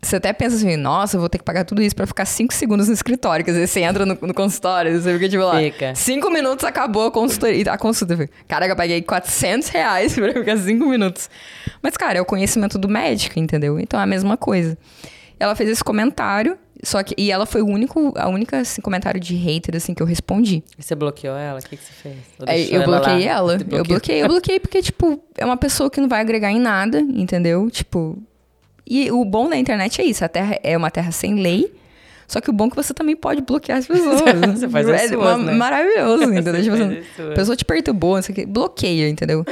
[0.06, 2.54] você até pensa assim, nossa, eu vou ter que pagar tudo isso pra ficar 5
[2.54, 3.44] segundos no escritório.
[3.44, 5.60] Quer dizer, você entra no, no consultório, você fica tipo lá.
[5.60, 5.96] Fica.
[5.96, 7.72] 5 minutos acabou a consultoria.
[7.72, 8.30] A consulta.
[8.48, 11.30] Caraca, eu paguei 400 reais pra ficar 5 minutos.
[11.82, 13.80] Mas, cara, é o conhecimento do médico, entendeu?
[13.80, 14.78] Então é a mesma coisa.
[15.40, 17.16] Ela fez esse comentário, só que.
[17.18, 20.64] E ela foi o único, a única assim, comentário de hater assim, que eu respondi.
[20.78, 21.60] E você bloqueou ela?
[21.60, 22.16] O que, que você fez?
[22.46, 23.54] Deixou eu bloqueei ela.
[23.54, 23.84] Eu bloqueou?
[23.84, 27.70] bloqueei, eu bloqueei porque, tipo, é uma pessoa que não vai agregar em nada, entendeu?
[27.72, 28.18] Tipo.
[28.88, 31.74] E o bom da internet é isso: a terra é uma terra sem lei.
[32.28, 34.22] Só que o bom é que você também pode bloquear as pessoas.
[34.58, 35.54] Você faz as é suas, né?
[35.54, 36.56] maravilhoso, entendeu?
[36.56, 39.46] Você Tipo faz assim, a pessoa te perturbou, não sei o quê, bloqueia, entendeu?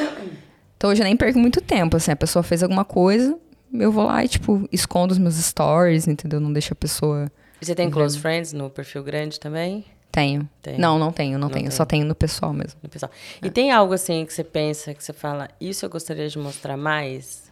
[0.76, 3.38] Então hoje eu nem perco muito tempo, assim, a pessoa fez alguma coisa,
[3.74, 6.40] eu vou lá e, tipo, escondo os meus stories, entendeu?
[6.40, 7.32] Não deixo a pessoa.
[7.62, 9.86] E você tem close friends no perfil grande também?
[10.12, 10.48] Tenho.
[10.62, 10.78] Tem.
[10.78, 11.70] Não, não tenho, não, Não tenho.
[11.70, 11.72] tem.
[11.76, 12.80] Só tenho no pessoal mesmo.
[12.84, 13.12] No pessoal.
[13.42, 16.78] E tem algo assim que você pensa, que você fala, isso eu gostaria de mostrar
[16.78, 17.44] mais,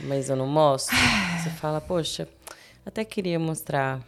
[0.00, 0.94] mas eu não mostro?
[1.42, 2.28] Você fala, poxa,
[2.86, 4.00] até queria mostrar.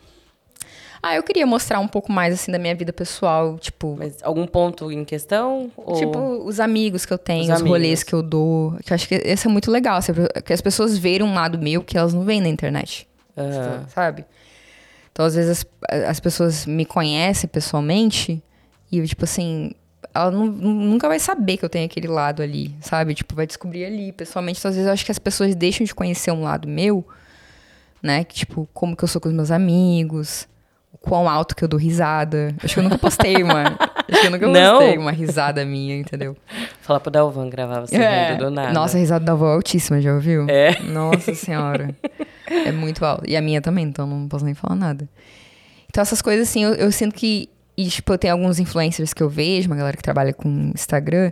[1.03, 3.97] Ah, eu queria mostrar um pouco mais, assim, da minha vida pessoal, tipo...
[3.99, 5.71] Mas algum ponto em questão?
[5.77, 5.97] Ou...
[5.97, 8.73] Tipo, os amigos que eu tenho, Os os, rolês que eu dou.
[8.85, 9.97] Que eu acho que esse é muito legal.
[9.97, 10.13] assim,
[10.45, 13.07] Que as pessoas verem um lado meu que elas não veem na internet.
[13.37, 13.85] Aham.
[13.89, 14.25] Sabe?
[15.13, 18.43] Então, às vezes, as, as pessoas me conhecem pessoalmente
[18.93, 19.73] e, eu, tipo assim,
[20.15, 23.15] ela não- nunca vai saber que eu tenho aquele lado ali, sabe?
[23.15, 24.59] Tipo, vai descobrir ali, pessoalmente.
[24.59, 27.07] Então, às vezes, eu acho que as pessoas deixam de conhecer um lado meu,
[28.03, 28.25] né?
[28.25, 30.47] Que, tipo, como que eu sou com os meus amigos,
[31.07, 32.55] quão alto que eu dou risada.
[32.63, 33.77] Acho que eu nunca postei uma.
[34.09, 34.79] acho que eu nunca Não?
[34.79, 36.37] postei uma risada minha, entendeu?
[36.81, 38.71] Falar pro Dalvan gravar você rindo do nada.
[38.71, 38.73] É.
[38.73, 40.47] Nossa, a risada da avó é altíssima, já ouviu?
[40.49, 40.81] É.
[40.83, 41.95] Nossa senhora.
[42.49, 43.23] é muito alto.
[43.27, 45.09] E a minha também, então não posso nem falar nada.
[45.89, 47.49] Então, essas coisas, assim, eu, eu sinto que.
[47.77, 51.31] E, tipo, eu tenho alguns influencers que eu vejo, uma galera que trabalha com Instagram,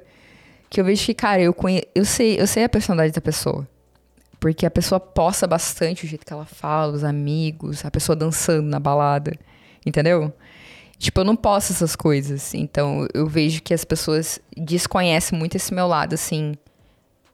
[0.68, 1.83] que eu vejo que, cara, eu, conhe...
[1.95, 3.66] eu, sei, eu sei a personalidade da pessoa.
[4.39, 8.68] Porque a pessoa posta bastante o jeito que ela fala, os amigos, a pessoa dançando
[8.68, 9.33] na balada.
[9.85, 10.32] Entendeu?
[10.99, 12.55] Tipo, eu não posto essas coisas.
[12.55, 16.55] Então, eu vejo que as pessoas desconhecem muito esse meu lado, assim.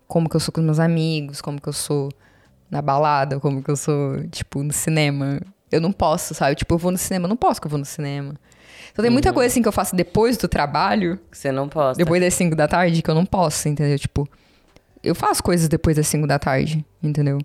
[0.09, 2.11] Como que eu sou com os meus amigos, como que eu sou
[2.70, 5.40] na balada, como que eu sou, tipo, no cinema.
[5.70, 6.57] Eu não posso, sabe?
[6.57, 8.34] Tipo, eu vou no cinema, eu não posso que eu vou no cinema.
[8.92, 12.03] Então tem muita coisa, assim, que eu faço depois do trabalho, você não posta.
[12.03, 13.98] depois das 5 da tarde, que eu não posso, entendeu?
[13.98, 14.28] Tipo,
[15.03, 17.38] eu faço coisas depois das 5 da tarde, entendeu?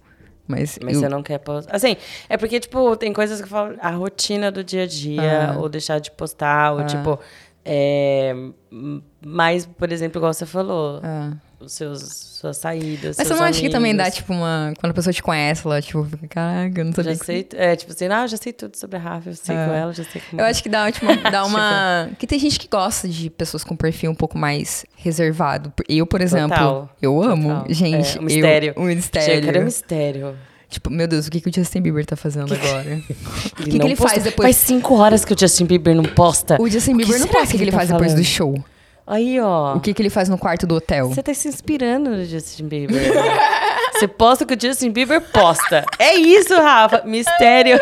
[0.47, 1.75] Mas, Mas eu- você não quer postar.
[1.75, 1.95] Assim,
[2.29, 5.57] é porque, tipo, tem coisas que eu falo, a rotina do dia a dia, Ah.
[5.59, 7.19] ou deixar de postar, ou, tipo,
[7.63, 8.31] é,
[8.71, 11.31] m- mais, por exemplo, igual você falou, Ah.
[11.73, 12.01] Seus,
[12.39, 13.15] suas saídas.
[13.17, 14.17] Mas você não acha que também dá, amigos.
[14.17, 14.73] tipo, uma.
[14.79, 17.47] Quando a pessoa te conhece, ela, tipo, fica, caraca, eu não sabia Já que- sei,
[17.53, 19.65] é, tipo assim, ah, já sei tudo sobre a Rafa, eu sei É.
[19.65, 20.41] com ela, já sei como.
[20.41, 22.09] Eu acho que dá, tipo, dá uma.
[22.19, 25.71] que tem gente que gosta de pessoas com perfil um pouco mais reservado.
[25.87, 27.49] Eu, por exemplo, Total, eu amo.
[27.49, 27.65] total.
[27.69, 28.73] Gente, É, um mistério.
[28.75, 29.45] Eu, um Chega, mistério.
[29.45, 30.35] cadê o mistério?
[30.67, 32.99] Tipo, meu Deus, o que, que o Justin Bieber tá fazendo agora?
[33.53, 34.45] O que, que não ele posta- faz depois?
[34.47, 36.57] Faz cinco horas que o Justin Bieber não posta.
[36.59, 38.11] O Justin O Bieber não será posta o que, que ele ele tá faz depois
[38.13, 38.25] do falando?
[38.25, 38.65] show.
[39.07, 39.75] Aí, ó.
[39.75, 41.09] O que, que ele faz no quarto do hotel.
[41.09, 43.01] Você tá se inspirando no Justin Bieber.
[43.93, 45.85] Você posta o que o Justin Bieber posta.
[45.99, 47.03] É isso, Rafa.
[47.05, 47.79] Mistério.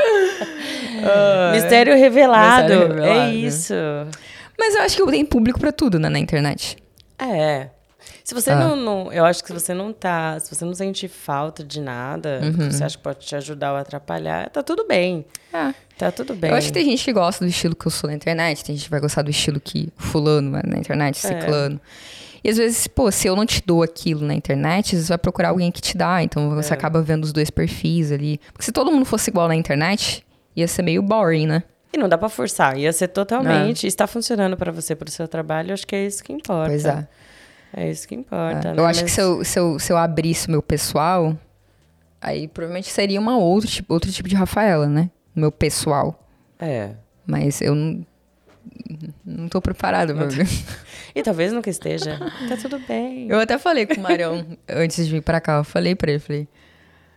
[1.54, 2.64] Mistério revelado.
[2.64, 3.04] Mistério revelado.
[3.04, 3.74] É isso.
[4.60, 6.78] Mas eu acho que tenho público pra tudo, né, na internet.
[7.18, 7.70] É.
[8.24, 8.56] Se você Ah.
[8.56, 10.40] não, não- Eu acho que se você não tá.
[10.40, 12.72] Se você não sente falta de nada, Uhum.
[12.72, 15.26] você acha que pode te ajudar ou atrapalhar, tá tudo bem.
[15.54, 15.74] É.
[15.98, 16.50] Tá tudo bem.
[16.50, 18.76] Eu acho que tem gente que gosta do estilo que eu sou na internet, tem
[18.76, 21.28] gente que vai gostar do estilo que fulano é na internet, É.
[21.40, 21.80] ciclano.
[22.44, 25.50] E às vezes, pô, se eu não te dou aquilo na internet, você vai procurar
[25.50, 26.22] alguém que te dá.
[26.22, 26.56] Então É.
[26.56, 28.38] você acaba vendo os dois perfis ali.
[28.52, 30.26] Porque se todo mundo fosse igual na internet,
[30.56, 31.64] ia ser meio boring, né?
[31.94, 32.78] E não dá pra forçar.
[32.78, 33.88] Ia ser totalmente.
[33.88, 36.70] Está funcionando pra você, pro seu trabalho, acho que é isso que importa.
[36.70, 37.08] Pois é.
[37.76, 38.70] É isso que importa.
[38.70, 38.74] É.
[38.74, 38.80] né?
[38.80, 41.38] Eu acho que Mas- se eu, se, eu, se eu abrisse o meu pessoal,
[42.22, 45.10] aí provavelmente seria uma outro tipo, outro tipo de Rafaela, né?
[45.36, 46.28] Meu pessoal.
[46.60, 46.92] É.
[47.26, 48.06] Mas eu não.
[49.26, 50.48] Não tô preparada pra ver.
[51.16, 52.18] E talvez nunca esteja.
[52.48, 53.28] tá tudo bem.
[53.30, 55.58] Eu até falei com o Marião antes de vir pra cá.
[55.58, 56.48] Eu falei pra ele, falei.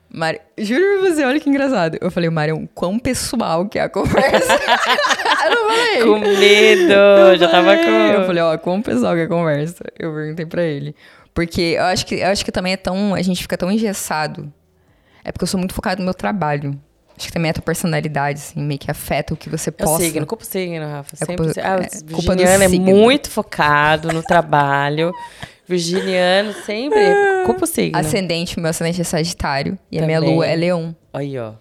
[0.08, 0.40] Mari...
[0.56, 1.98] Juro pra você, olha que engraçado.
[2.00, 4.52] Eu falei, Marião, quão pessoal que é a conversa.
[5.44, 6.02] eu não falei.
[6.02, 6.92] Com medo.
[6.92, 7.84] Eu já tava falei.
[7.84, 7.90] com.
[7.90, 9.84] Eu falei, ó, quão pessoal que é a conversa.
[9.98, 10.94] Eu perguntei pra ele.
[11.34, 13.14] Porque eu acho que, eu acho que também é tão.
[13.14, 14.52] A gente fica tão engessado.
[15.24, 16.80] É porque eu sou muito focado no meu trabalho.
[17.18, 19.96] Acho que também a tua personalidade, assim, meio que afeta o que você É o
[19.98, 21.14] signo, culpa o signo, Rafa.
[21.14, 21.36] É Sempre.
[21.46, 22.84] culpa- ah, é o culpa do é signo.
[22.84, 25.12] muito focado no trabalho.
[25.68, 26.98] Virginiano sempre.
[27.44, 27.98] Culpa o signo.
[27.98, 29.76] Ascendente, meu ascendente é Sagitário.
[29.90, 30.34] E a minha Também.
[30.34, 30.94] lua é Leão.
[31.12, 31.54] Aí, ó.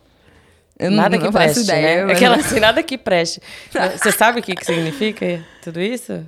[0.78, 2.14] Eu não- nada não que faço preste, ideia, né?
[2.14, 3.42] Aquela assim, nada que preste.
[3.98, 6.24] Você sabe o que, que significa tudo isso?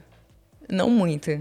[0.69, 1.39] Não muito.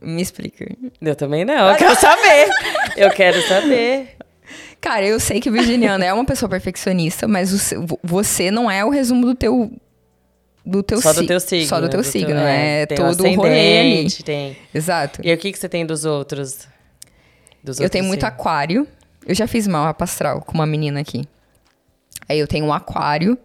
[0.00, 0.66] Me explica.
[1.00, 1.70] Eu também não.
[1.70, 2.48] Eu quero saber.
[2.96, 4.16] Eu quero saber.
[4.82, 8.84] Cara, eu sei que o virginiano é uma pessoa perfeccionista, mas seu- você não é
[8.84, 9.72] o resumo do teu
[10.64, 11.66] do teu Só do teu signo.
[11.68, 12.82] Só do teu signo, né?
[12.82, 14.10] É tem todo o rolê ali.
[14.22, 14.56] Tem.
[14.74, 15.20] Exato.
[15.24, 16.68] E o que, que você tem dos outros?
[17.64, 18.38] Dos Eu outros tenho muito signos?
[18.38, 18.86] aquário.
[19.26, 21.24] Eu já fiz mapa astral com uma menina aqui.
[22.28, 23.38] Aí eu tenho um aquário.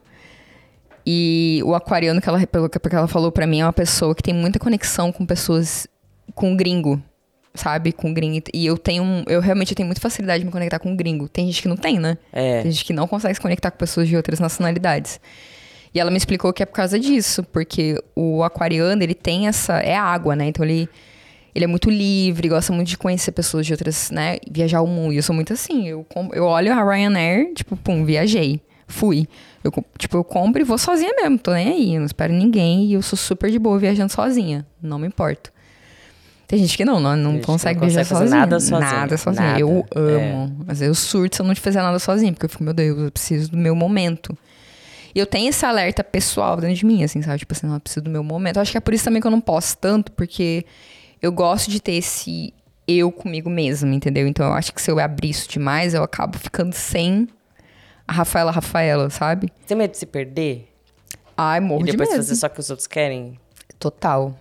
[1.05, 4.21] E o aquariano, que ela, pelo que ela falou pra mim, é uma pessoa que
[4.21, 5.87] tem muita conexão com pessoas
[6.35, 7.01] com gringo.
[7.57, 7.91] Sabe?
[7.91, 8.43] Com gringo.
[8.53, 9.23] E eu tenho.
[9.27, 11.27] Eu realmente tenho muita facilidade de me conectar com gringo.
[11.27, 12.17] Tem gente que não tem, né?
[12.31, 12.61] É.
[12.61, 15.19] Tem gente que não consegue se conectar com pessoas de outras nacionalidades.
[15.93, 19.79] E ela me explicou que é por causa disso, porque o aquariano, ele tem essa.
[19.79, 20.47] É água, né?
[20.47, 20.87] Então ele.
[21.55, 24.37] Ele é muito livre, gosta muito de conhecer pessoas de outras, né?
[24.47, 25.13] Viajar o mundo.
[25.13, 25.87] E eu sou muito assim.
[25.87, 28.61] Eu, eu olho a Ryanair, tipo, pum, viajei.
[28.87, 29.27] Fui.
[29.63, 31.39] Eu, tipo, eu compro e vou sozinha mesmo.
[31.39, 31.95] Tô nem aí.
[31.95, 32.85] Eu não espero ninguém.
[32.85, 34.67] E eu sou super de boa viajando sozinha.
[34.79, 35.51] Não me importo.
[36.47, 38.39] Tem gente que não, não, não consegue não consegue fazer sozinha.
[38.39, 38.79] nada sozinha.
[38.91, 39.47] Nada sozinha.
[39.47, 39.59] Nada.
[39.59, 40.31] Eu É.
[40.31, 40.63] amo.
[40.65, 43.11] Mas eu surto se eu não fizer nada sozinho, porque eu fico, meu Deus, eu
[43.11, 44.35] preciso do meu momento.
[45.13, 47.39] E eu tenho esse alerta pessoal dentro de mim, assim, sabe?
[47.39, 48.57] Tipo assim, não, eu preciso do meu momento.
[48.57, 50.65] Eu acho que é por isso também que eu não posso tanto, porque
[51.21, 52.53] eu gosto de ter esse
[52.87, 54.25] eu comigo mesma, entendeu?
[54.27, 57.27] Então eu acho que se eu abrir isso demais, eu acabo ficando sem
[58.07, 59.51] a Rafaela Rafaela, sabe?
[59.67, 60.69] Tem medo de se perder?
[61.35, 62.19] Ai, morro e de depois medo.
[62.19, 63.37] fazer só o que os outros querem?
[63.77, 64.33] Total.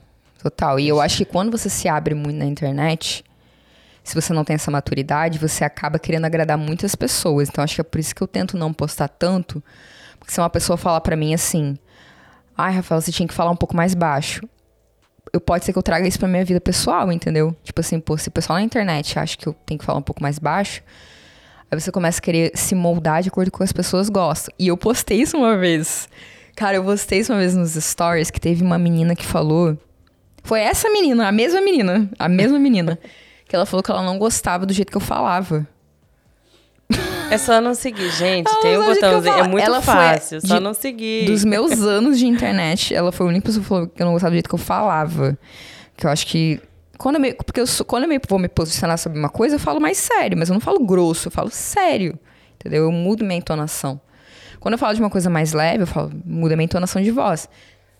[0.46, 0.78] Total.
[0.78, 3.24] E eu acho que quando você se abre muito na internet,
[4.04, 7.48] se você não tem essa maturidade, você acaba querendo agradar muitas pessoas.
[7.48, 9.60] Então acho que é por isso que eu tento não postar tanto.
[10.20, 11.76] Porque se uma pessoa falar pra mim assim:
[12.56, 14.48] Ai, Rafael, você tinha que falar um pouco mais baixo.
[15.32, 17.54] Eu pode ser que eu traga isso pra minha vida pessoal, entendeu?
[17.64, 20.02] Tipo assim, pô, se o pessoal na internet acha que eu tenho que falar um
[20.02, 20.80] pouco mais baixo,
[21.68, 24.54] aí você começa a querer se moldar de acordo com o que as pessoas gostam.
[24.60, 26.08] E eu postei isso uma vez.
[26.54, 29.76] Cara, eu postei isso uma vez nos stories que teve uma menina que falou.
[30.46, 32.98] Foi essa menina, a mesma menina, a mesma menina,
[33.48, 35.66] que ela falou que ela não gostava do jeito que eu falava.
[37.30, 38.48] É só não seguir, gente.
[38.48, 39.34] Ela Tem um botãozinho.
[39.34, 40.40] É muito Ela fácil.
[40.40, 41.26] Só de- não seguir.
[41.26, 44.12] Dos meus anos de internet, ela foi a única pessoa que falou que eu não
[44.12, 45.36] gostava do jeito que eu falava.
[45.96, 46.60] Que eu acho que.
[46.96, 49.56] Quando eu me, porque eu sou- quando eu me, vou me posicionar sobre uma coisa,
[49.56, 52.16] eu falo mais sério, mas eu não falo grosso, eu falo sério.
[52.54, 52.84] Entendeu?
[52.84, 54.00] Eu mudo minha entonação.
[54.60, 57.48] Quando eu falo de uma coisa mais leve, eu falo, muda minha entonação de voz.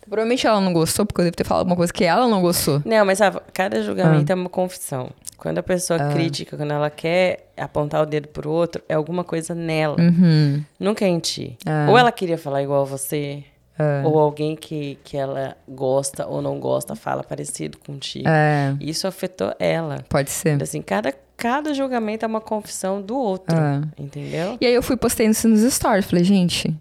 [0.08, 2.80] Provavelmente ela não gostou, porque eu devo ter falado uma coisa que ela não gostou.
[2.84, 4.32] Não, mas sabe, cada julgamento Ah.
[4.32, 5.10] é uma confissão.
[5.36, 9.54] Quando a pessoa critica, quando ela quer apontar o dedo pro outro, é alguma coisa
[9.54, 9.96] nela.
[10.00, 10.62] Uhum.
[10.80, 11.58] Nunca é em ti.
[11.66, 11.86] Ah.
[11.90, 13.44] Ou ela queria falar igual a você,
[14.04, 18.26] ou alguém que, que ela gosta ou não gosta fala parecido contigo.
[18.26, 20.02] É, Isso afetou ela.
[20.08, 20.62] pode ser.
[20.62, 23.54] Assim, cada, cada julgamento é uma confissão do outro.
[23.54, 23.82] Ah.
[23.98, 24.56] Entendeu?
[24.58, 26.06] E aí eu fui postei isso nos stories.
[26.06, 26.74] Falei, gente,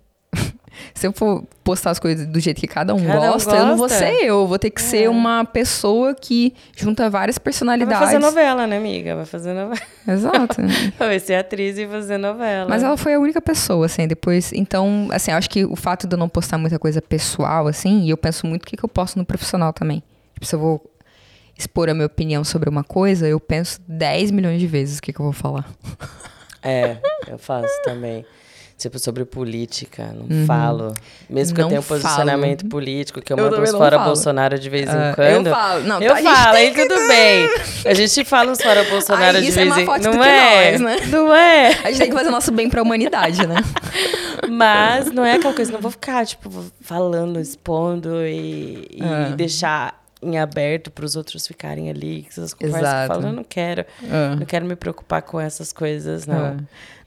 [0.93, 3.65] se eu for postar as coisas do jeito que cada um, Cada um gosta, eu
[3.65, 3.97] não vou gosta.
[3.97, 4.41] ser eu.
[4.41, 7.99] Eu vou ter que ser uma pessoa que junta várias Vai personalidades.
[7.99, 9.15] fazer novela, né, amiga?
[9.15, 9.81] Vai fazer novela.
[10.07, 10.57] Exato.
[10.99, 12.69] Vai ser atriz e fazer novela.
[12.69, 14.51] Mas ela foi a única pessoa, assim, depois.
[14.53, 18.03] Então, assim, eu acho que o fato de eu não postar muita coisa pessoal, assim,
[18.03, 20.03] e eu penso muito o que, que eu posto no profissional também.
[20.33, 20.91] Tipo, se eu vou
[21.57, 25.13] expor a minha opinião sobre uma coisa, eu penso 10 milhões de vezes o que,
[25.13, 25.65] que eu vou falar.
[26.61, 26.97] É,
[27.27, 28.25] eu faço também.
[28.77, 30.93] Tipo, sobre política, não falo.
[31.29, 31.69] Mesmo que Uhum.
[31.69, 32.71] Não eu tenha um posicionamento falo.
[32.71, 34.09] político, que eu, Eu mando uns fora falo.
[34.09, 35.47] Bolsonaro de vez em Ah, quando.
[35.47, 35.83] eu falo.
[35.85, 37.49] Não, eu gente falo, aí tudo bem.
[37.85, 40.01] A gente fala uns fora Bolsonaro Aí de é vez em quando.
[40.03, 40.71] do Não que é?
[40.71, 40.97] nós, né?
[41.07, 41.67] Não é?
[41.69, 43.55] A gente tem que fazer nosso bem pra humanidade, né?
[44.49, 46.51] Mas não é aquela coisa, não vou ficar, tipo,
[46.81, 49.33] falando, expondo e, e Ah.
[49.35, 53.13] deixar em aberto para os outros ficarem ali, que essas conversas que eu Exato.
[53.13, 53.85] falo, eu não quero.
[54.09, 54.35] Ah.
[54.37, 56.45] Não quero me preocupar com essas coisas, não.
[56.45, 56.57] É.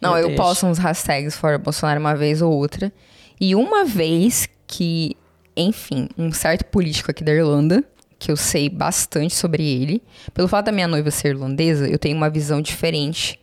[0.01, 0.43] Não, eu, deixo.
[0.43, 2.93] posto uns hashtags fora Bolsonaro uma vez ou outra.
[3.41, 5.17] E uma vez que,
[5.57, 7.83] enfim, um certo político aqui da Irlanda,
[8.19, 10.03] que eu sei bastante sobre ele,
[10.35, 13.41] pelo fato da minha noiva ser irlandesa, eu tenho uma visão diferente.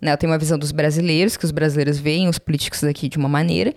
[0.00, 0.12] Né?
[0.12, 3.28] Eu tenho uma visão dos brasileiros, que os brasileiros veem os políticos aqui de uma
[3.28, 3.74] maneira,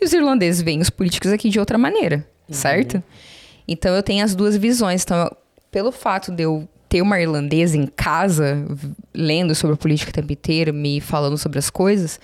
[0.00, 3.02] e os irlandeses veem os políticos aqui de outra maneira, certo?
[3.66, 5.02] Então eu tenho as duas visões.
[5.02, 5.30] Então,
[5.70, 8.66] pelo fato de eu ter uma irlandesa em casa,
[9.14, 12.20] lendo sobre a política o tempo inteiro, me falando sobre as coisas,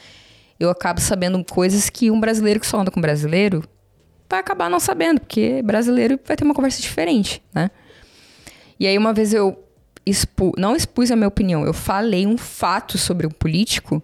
[0.61, 3.63] eu acabo sabendo coisas que um brasileiro que só anda com brasileiro
[4.29, 7.71] vai acabar não sabendo, porque brasileiro vai ter uma conversa diferente, né?
[8.79, 9.59] E aí uma vez eu
[10.05, 14.03] expu, não expus a minha opinião, eu falei um fato sobre um político,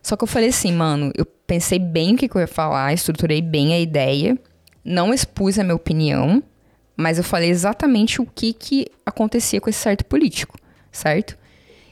[0.00, 2.92] só que eu falei assim, mano, eu pensei bem o que, que eu ia falar,
[2.92, 4.38] estruturei bem a ideia,
[4.84, 6.42] não expus a minha opinião,
[7.00, 10.58] mas eu falei exatamente o que, que acontecia com esse certo político,
[10.90, 11.38] certo?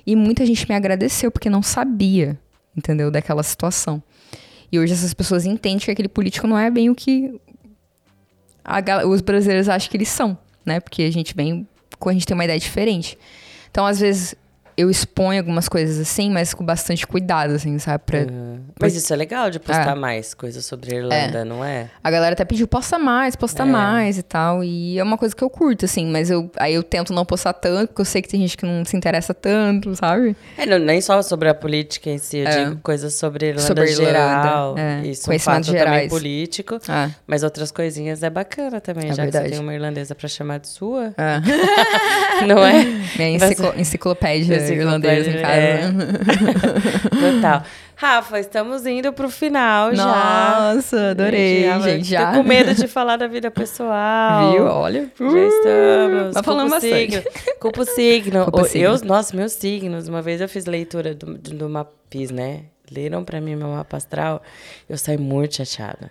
[0.05, 2.37] E muita gente me agradeceu porque não sabia,
[2.77, 4.03] entendeu, daquela situação.
[4.71, 7.41] E hoje essas pessoas entendem que aquele político não é bem o que
[8.65, 10.81] a os brasileiros acham que eles são, né?
[10.81, 11.69] Porque a gente vem,
[12.05, 13.17] a gente tem uma ideia diferente.
[13.71, 14.35] Então, às vezes,
[14.77, 18.03] eu exponho algumas coisas assim, mas com bastante cuidado, assim, sabe?
[18.05, 18.61] Pra, Uhum.
[18.81, 19.95] Mas isso é legal de postar É.
[19.95, 21.89] mais coisas sobre a Irlanda, não é?
[22.05, 23.66] A galera até pediu, posta mais, posta É.
[23.66, 24.62] mais e tal.
[24.62, 27.53] E é uma coisa que eu curto, assim, mas eu, aí eu tento não postar
[27.55, 30.37] tanto, porque eu sei que tem gente que não se interessa tanto, sabe?
[30.59, 32.64] É, não, nem só sobre a política em si, eu É.
[32.64, 34.79] digo coisas sobre a Irlanda Sobre a Irlanda, geral.
[34.79, 35.07] é.
[35.07, 36.09] Isso é um fato também gerais.
[36.11, 36.79] político.
[36.89, 39.45] Ah, Mas outras coisinhas é bacana também, É já que verdade.
[39.49, 41.14] você tem uma irlandesa pra chamar de sua.
[42.47, 42.85] Não é?
[43.16, 45.55] Minha enciclo- enciclopédia Enciclopédia, irlandesa em casa.
[45.55, 47.33] é.
[47.37, 47.62] Total.
[47.99, 50.05] Rafa, estamos indo pro final já.
[50.75, 52.05] Nossa, adorei, Já- gente.
[52.09, 52.31] Já.
[52.33, 54.53] Tô com medo de falar da vida pessoal.
[54.53, 54.67] Viu?
[54.67, 55.11] Olha.
[55.19, 56.35] Já estamos.
[56.35, 56.93] Tá falando bastante.
[57.17, 57.23] signo.
[57.59, 58.45] Culpa o signo.
[58.45, 58.85] Culpa o signo.
[58.89, 60.09] Eu, nossa, meus signos.
[60.09, 61.91] Uma vez eu fiz leitura do, do, do mapa,
[62.33, 62.64] né?
[62.91, 64.43] Leram pra mim meu mapa astral.
[64.89, 66.11] Eu saí muito chateada.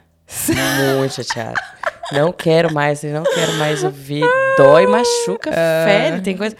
[0.97, 1.53] muito chateada.
[2.11, 4.23] Não quero mais, não quero mais ouvir.
[4.57, 5.85] Dói, machuca, É.
[6.09, 6.21] fere.
[6.21, 6.55] Tem coisa.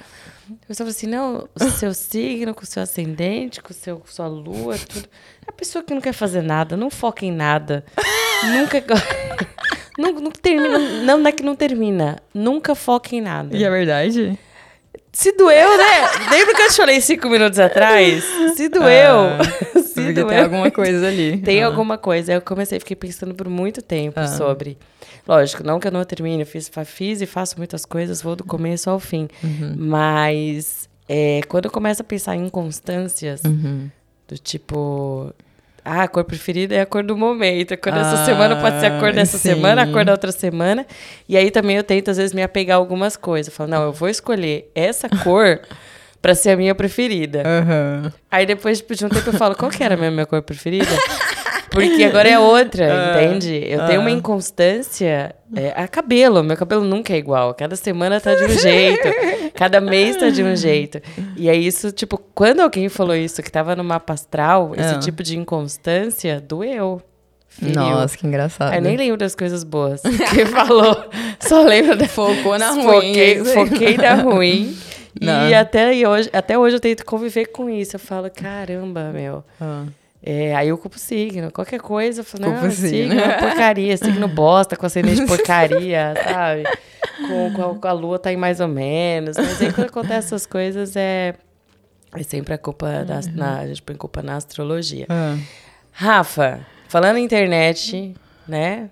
[0.69, 4.27] Eu falei assim, não, o seu signo, com o seu ascendente, com o seu, sua
[4.27, 5.07] lua, tudo.
[5.45, 7.83] É a pessoa que não quer fazer nada, não foca em nada.
[8.43, 8.83] Nunca.
[9.97, 10.77] não, não termina.
[10.77, 12.17] Não, não é que não termina.
[12.33, 13.55] Nunca foca em nada.
[13.57, 14.37] E é verdade?
[15.17, 16.09] Se doeu, né?
[16.29, 18.21] Lembra que eu te falei cinco minutos atrás?
[18.57, 19.19] Se doeu.
[19.39, 19.43] Ah,
[19.79, 20.27] Se porque doeu.
[20.27, 21.37] tem alguma coisa ali.
[21.37, 21.67] Tem Ah.
[21.67, 22.33] alguma coisa.
[22.33, 24.27] Eu comecei, fiquei pensando por muito tempo Ah.
[24.27, 24.77] sobre.
[25.25, 28.43] Lógico, não que eu não termine, eu fiz, fiz e faço muitas coisas, vou do
[28.43, 29.29] começo ao fim.
[29.41, 29.73] Uhum.
[29.77, 33.89] Mas é, quando eu começo a pensar em inconstâncias, Uhum.
[34.27, 35.33] do tipo.
[35.87, 37.75] Ah, a cor preferida é a cor do momento.
[37.75, 39.49] A cor dessa Ah, semana pode ser a cor dessa sim.
[39.49, 40.83] semana, a cor da outra semana.
[41.29, 43.51] E aí também eu tento, às vezes, me apegar a algumas coisas.
[43.53, 45.59] Eu falo, não, eu vou escolher essa cor
[46.23, 47.43] pra ser a minha preferida.
[47.45, 48.11] Aham.
[48.31, 50.41] Aí depois tipo, de um tempo eu falo, qual que era a minha, minha cor
[50.41, 50.89] preferida?
[51.75, 53.63] Porque agora é outra, Ah, entende?
[53.67, 54.13] Eu tenho uma ah.
[54.13, 55.35] inconstância.
[55.55, 57.53] É, a cabelo, meu cabelo nunca é igual.
[57.53, 59.07] Cada semana tá de um jeito.
[59.53, 61.01] Cada mês tá de um jeito.
[61.37, 64.99] E é isso, tipo, quando alguém falou isso, que tava no mapa astral, esse Ah.
[64.99, 67.01] tipo de inconstância, doeu.
[67.47, 67.75] Feriu.
[67.75, 68.73] Nossa, que engraçado.
[68.73, 70.01] Aí nem lembro das coisas boas
[70.33, 71.05] que falou.
[71.39, 72.05] Só lembro da.
[72.07, 72.83] Focou na ruim.
[72.83, 74.75] Foquei, foquei na ruim.
[75.21, 75.47] Não.
[75.47, 77.95] E até hoje, até hoje eu tento conviver com isso.
[77.95, 79.41] Eu falo, caramba, meu.
[79.61, 79.85] Ah.
[80.27, 81.51] É, aí eu culpo signo.
[81.51, 82.89] Qualquer coisa, eu falo, não, signo.
[82.89, 83.95] signo é porcaria.
[83.95, 86.63] Signo bosta, com ascendente porcaria, sabe?
[87.27, 89.37] Com, com, a, com a lua tá em mais ou menos.
[89.37, 91.35] Mas aí quando acontecem essas coisas, é,
[92.11, 93.19] é sempre a culpa da...
[93.35, 95.05] Na, a gente põe culpa na astrologia.
[95.09, 95.37] Ah.
[95.91, 98.15] Rafa, falando em internet,
[98.47, 98.89] né?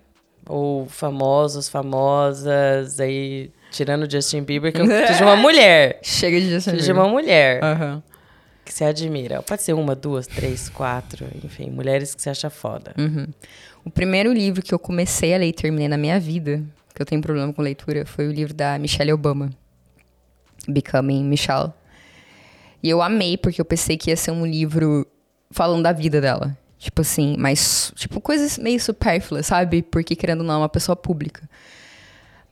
[0.48, 6.00] Ou famosos, famosas, aí tirando o Justin Bieber, que eu preciso de uma mulher.
[6.04, 7.04] Chega de Justin Preciso de Bieber.
[7.04, 8.04] uma mulher Aham.
[8.64, 9.42] Que você admira.
[9.42, 12.94] Pode ser uma, duas, três, quatro, enfim, mulheres que você acha foda.
[12.98, 13.28] Uhum.
[13.86, 17.06] O primeiro livro que eu comecei a ler e terminei na minha vida, que eu
[17.06, 19.50] tenho problema com leitura, foi o livro da Michelle Obama.
[20.68, 21.74] Becoming Michelle.
[22.82, 25.06] E eu amei, porque eu pensei que ia ser um livro
[25.52, 26.58] falando da vida dela.
[26.78, 29.82] Tipo assim, mas, tipo, coisas meio supérfluas, sabe?
[29.82, 31.50] Porque, querendo ou não, é uma pessoa pública.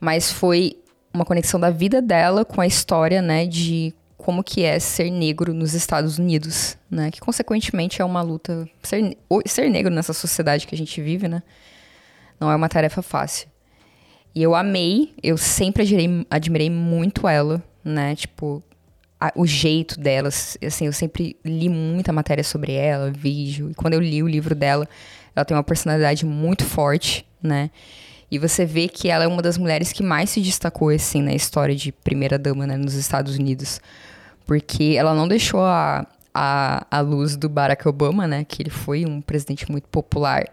[0.00, 0.78] Mas foi
[1.12, 5.52] uma conexão da vida dela com a história, né, de como que é ser negro
[5.52, 7.10] nos Estados Unidos, né?
[7.10, 8.68] Que, consequentemente, é uma luta...
[8.82, 9.16] Ser,
[9.46, 11.42] ser negro nessa sociedade que a gente vive, né?
[12.40, 13.48] Não é uma tarefa fácil.
[14.34, 18.14] E eu amei, eu sempre admirei, admirei muito ela, né?
[18.16, 18.62] Tipo,
[19.20, 23.70] a- o jeito dela, assim, eu sempre li muita matéria sobre ela, vídeo.
[23.70, 24.88] E quando eu li o livro dela,
[25.36, 27.70] ela tem uma personalidade muito forte, né?
[28.30, 31.34] E você vê que ela é uma das mulheres que mais se destacou, assim, na
[31.34, 33.78] história de primeira-dama, né, nos Estados Unidos.
[34.46, 38.44] Porque ela não deixou a, a, a luz do Barack Obama, né?
[38.44, 40.44] Que ele foi um presidente muito popular,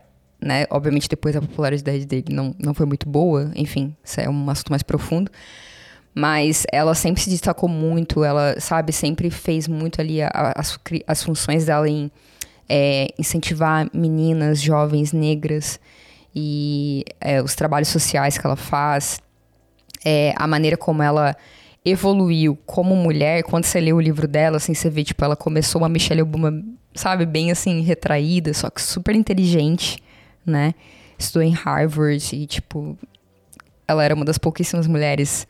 [0.42, 0.66] né?
[0.70, 3.52] Obviamente, depois a popularidade dele não, não foi muito boa.
[3.56, 5.32] Enfim, isso é um assunto mais profundo.
[6.14, 10.78] Mas ela sempre se destacou muito, ela, sabe, sempre fez muito ali a- a- as,
[11.08, 12.12] as funções dela em
[12.72, 15.80] é, incentivar meninas, jovens, negras
[16.36, 19.20] e é, os trabalhos sociais que ela faz,
[20.06, 21.36] é, a maneira como ela
[21.84, 23.44] evoluiu como mulher.
[23.44, 26.64] Quando você lê o livro dela, assim, você vê, tipo, ela começou uma Michelle Obama,
[26.94, 30.02] sabe, bem assim, retraída, só que super inteligente,
[30.46, 30.74] né?
[31.18, 32.98] Estudou em Harvard e, tipo,
[33.88, 35.48] ela era uma das pouquíssimas mulheres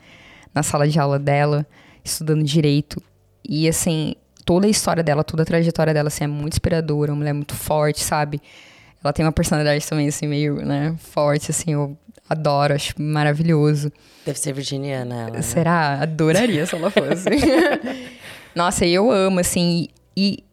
[0.54, 1.66] na sala de aula dela,
[2.04, 3.02] estudando direito.
[3.48, 4.16] E, assim,
[4.46, 7.56] toda a história dela, toda a trajetória dela, assim, é muito inspiradora, uma mulher muito
[7.56, 8.42] forte, sabe?
[9.04, 11.98] Ela tem uma personalidade também, assim, meio, né, forte, assim, eu
[12.30, 13.92] adoro, acho maravilhoso.
[14.26, 15.42] Deve ser virginiana ela, né?
[15.42, 16.02] Será?
[16.02, 17.30] Adoraria se ela fosse.
[18.56, 19.88] Nossa, e eu amo, assim.
[20.16, 20.44] E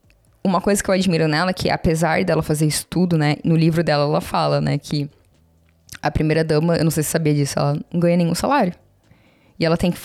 [0.42, 3.36] uma coisa que eu admiro nela é que, apesar dela fazer isso tudo, né?
[3.44, 4.78] No livro dela, ela fala, né?
[4.78, 5.10] Que
[6.00, 8.72] a primeira dama, eu não sei se você sabia disso, ela não ganha nenhum salário.
[9.58, 9.98] E ela tem que.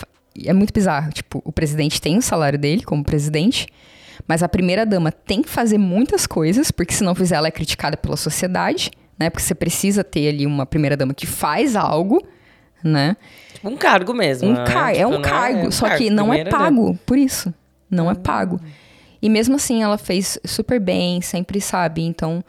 [0.45, 1.11] É muito bizarro.
[1.11, 3.67] Tipo, o presidente tem o salário dele como presidente.
[4.27, 7.51] Mas a primeira dama tem que fazer muitas coisas, porque se não fizer, ela é
[7.51, 8.91] criticada pela sociedade,
[9.21, 9.29] né?
[9.29, 12.25] Porque você precisa ter ali uma primeira dama que faz algo,
[12.83, 13.15] né?
[13.53, 14.49] Tipo, um cargo mesmo.
[14.49, 14.65] Um né?
[14.65, 17.53] car é Tipo, um não cargo, só cargo, que não é pago por isso.
[17.89, 18.59] Não é pago.
[19.21, 22.01] E mesmo assim, ela fez super bem, sempre sabe.
[22.01, 22.43] Então,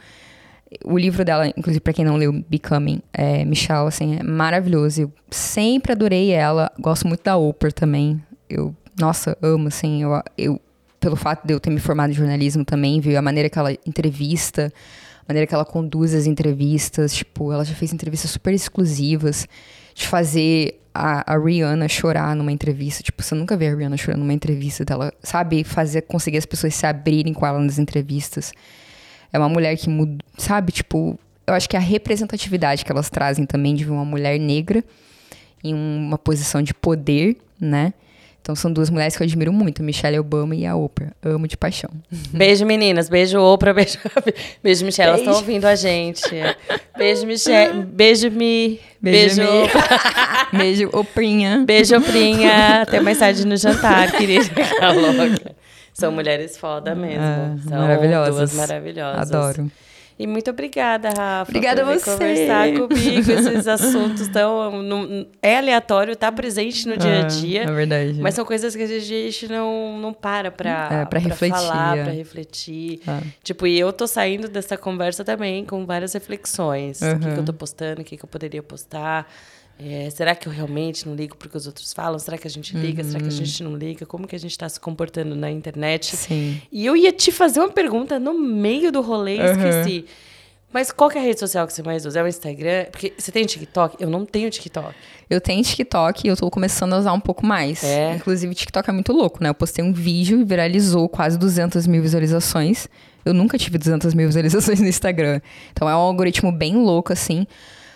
[0.83, 5.03] o livro dela, inclusive para quem não leu Becoming, é, Michelle, assim, é maravilhoso.
[5.03, 6.73] Eu sempre adorei ela.
[6.81, 8.23] Gosto muito da Oprah também.
[8.49, 10.03] Eu, nossa, amo, assim.
[10.03, 10.61] Eu, eu,
[10.99, 13.19] pelo fato de eu ter me formado em jornalismo também, viu?
[13.19, 14.73] A maneira que ela entrevista,
[15.29, 17.15] maneira que ela conduz as entrevistas.
[17.15, 19.47] Tipo, ela já fez entrevistas super exclusivas.
[19.95, 23.03] De fazer a, a Rihanna chorar numa entrevista.
[23.03, 25.65] Tipo, você nunca vê a Rihanna chorando numa entrevista dela, sabe?
[25.65, 28.53] Fazer, conseguir as pessoas se abrirem com ela nas entrevistas.
[29.33, 30.73] É uma mulher que muda, sabe?
[30.73, 34.85] Tipo, eu acho que a representatividade que elas trazem também de uma mulher negra
[35.65, 37.95] em uma posição de poder, né?
[38.43, 41.13] Então são duas mulheres que eu admiro muito, a Michelle Obama e a Oprah.
[41.23, 41.89] Amo de paixão.
[42.35, 43.09] Beijo, meninas.
[43.09, 43.73] Beijo, Oprah.
[43.73, 43.99] Beijo,
[44.63, 45.11] beijo Michelle.
[45.11, 46.23] Elas estão ouvindo a gente.
[46.99, 47.85] Beijo, Michelle.
[47.85, 48.81] Beijo, Mi.
[49.01, 49.69] Beijo, Beijo, Mi.
[50.59, 51.63] Beijo, Oprinha.
[51.65, 52.83] Beijo, Oprinha.
[52.83, 54.45] Até mais tarde no jantar, querida.
[54.81, 55.55] Tá louca.
[55.95, 57.23] São mulheres foda mesmo.
[57.23, 58.35] É, São maravilhosas.
[58.37, 59.31] duas maravilhosas.
[59.33, 59.71] Adoro.
[60.23, 61.51] E muito obrigada, Rafa.
[61.51, 62.11] Obrigada por a você.
[62.13, 63.33] conversar comigo.
[63.33, 64.83] Esses assuntos tão.
[64.83, 67.63] não- é aleatório, tá presente no dia a É, dia.
[67.65, 68.21] É verdade.
[68.21, 72.05] Mas são coisas que a gente não, não para pra, É, pra refletir, falar, é.
[72.05, 73.01] pra refletir.
[73.07, 73.19] É.
[73.43, 77.01] Tipo, e eu tô saindo dessa conversa também com várias reflexões.
[77.03, 77.45] O que, que eu Uhum.
[77.45, 79.29] tô postando, o que, que eu poderia postar.
[79.79, 82.19] É, será que eu realmente não ligo porque os outros falam?
[82.19, 83.03] Será que a gente liga?
[83.03, 83.37] Será que a Uhum.
[83.37, 84.07] gente não liga?
[84.07, 86.17] Como que a gente tá se comportando na internet?
[86.17, 86.61] Sim.
[86.71, 89.45] E eu ia te fazer uma pergunta no meio do rolê Uhum.
[89.47, 90.05] esqueci.
[90.73, 92.21] Mas qual que é a rede social que você mais usa?
[92.21, 92.87] É o Instagram?
[92.91, 93.97] Porque você tem TikTok?
[94.03, 94.95] Eu não tenho TikTok.
[95.29, 97.85] Eu tenho TikTok e eu tô começando a usar um pouco mais.
[97.85, 98.15] É.
[98.15, 99.51] Inclusive, TikTok é muito louco, né?
[99.51, 102.89] Eu postei um vídeo e viralizou quase 200 mil visualizações.
[103.25, 105.41] Eu nunca tive 200 mil visualizações no Instagram.
[105.73, 107.47] Então é um algoritmo bem louco, assim.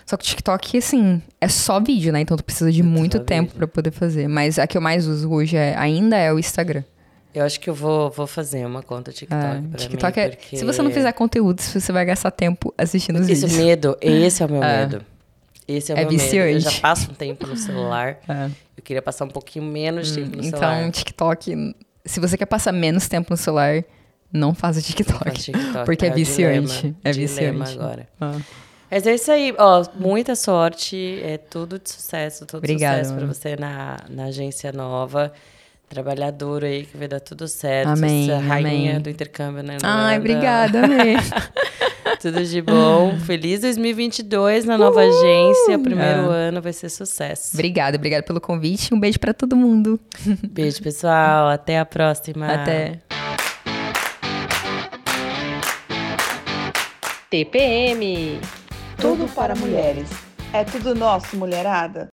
[0.07, 2.20] Só que o TikTok, assim, é só vídeo, né?
[2.20, 4.28] Então tu precisa de muito só tempo pra poder fazer.
[4.28, 6.84] Mas a que eu mais uso hoje é, ainda é o Instagram.
[7.34, 10.24] Eu acho que eu vou, vou fazer uma conta TikTok É, pra TikTok mim.
[10.26, 10.28] é.
[10.30, 13.62] porque- Se você não fizer conteúdo, você vai gastar tempo assistindo os Esse vídeos.
[13.62, 14.86] medo, esse é o meu É.
[14.86, 15.04] medo.
[15.68, 16.22] Esse é o É meu medo.
[16.22, 16.61] Eu viciante.
[16.61, 18.18] já passo um tempo no celular.
[18.28, 18.48] É.
[18.76, 20.90] Eu queria passar um pouquinho menos tempo no Então, celular.
[20.92, 23.82] TikTok, se você quer passar menos tempo no celular,
[24.32, 25.24] não faça TikTok.
[25.24, 26.68] Faz TikTok, Porque é o viciante.
[26.76, 27.72] dilema, É dilema viciante.
[27.80, 28.09] agora.
[28.20, 28.36] Ah.
[28.91, 33.20] Mas é isso aí, ó, muita sorte, é tudo de sucesso, todo Obrigada, sucesso pra
[33.22, 33.34] mano.
[33.34, 35.32] você na, na agência nova.
[35.89, 37.91] Trabalhador aí, que vai dar tudo certo.
[37.91, 39.01] Amém, Essa rainha amém.
[39.01, 39.76] do intercâmbio, né?
[39.84, 41.14] Ai, obrigada, amei.
[42.20, 43.16] Tudo de bom.
[43.20, 45.78] Feliz 2022 na nova agência.
[45.78, 47.51] Primeiro ano vai ser sucesso.
[47.55, 48.93] obrigada, obrigada pelo convite.
[48.95, 50.01] Um beijo pra todo mundo.
[50.51, 51.49] Beijo, pessoal.
[51.49, 52.47] Até a próxima.
[52.49, 53.01] Até.
[57.30, 58.41] TPM.
[58.99, 60.09] Tudo para mulheres.
[60.53, 62.05] É tudo nosso, mulherada.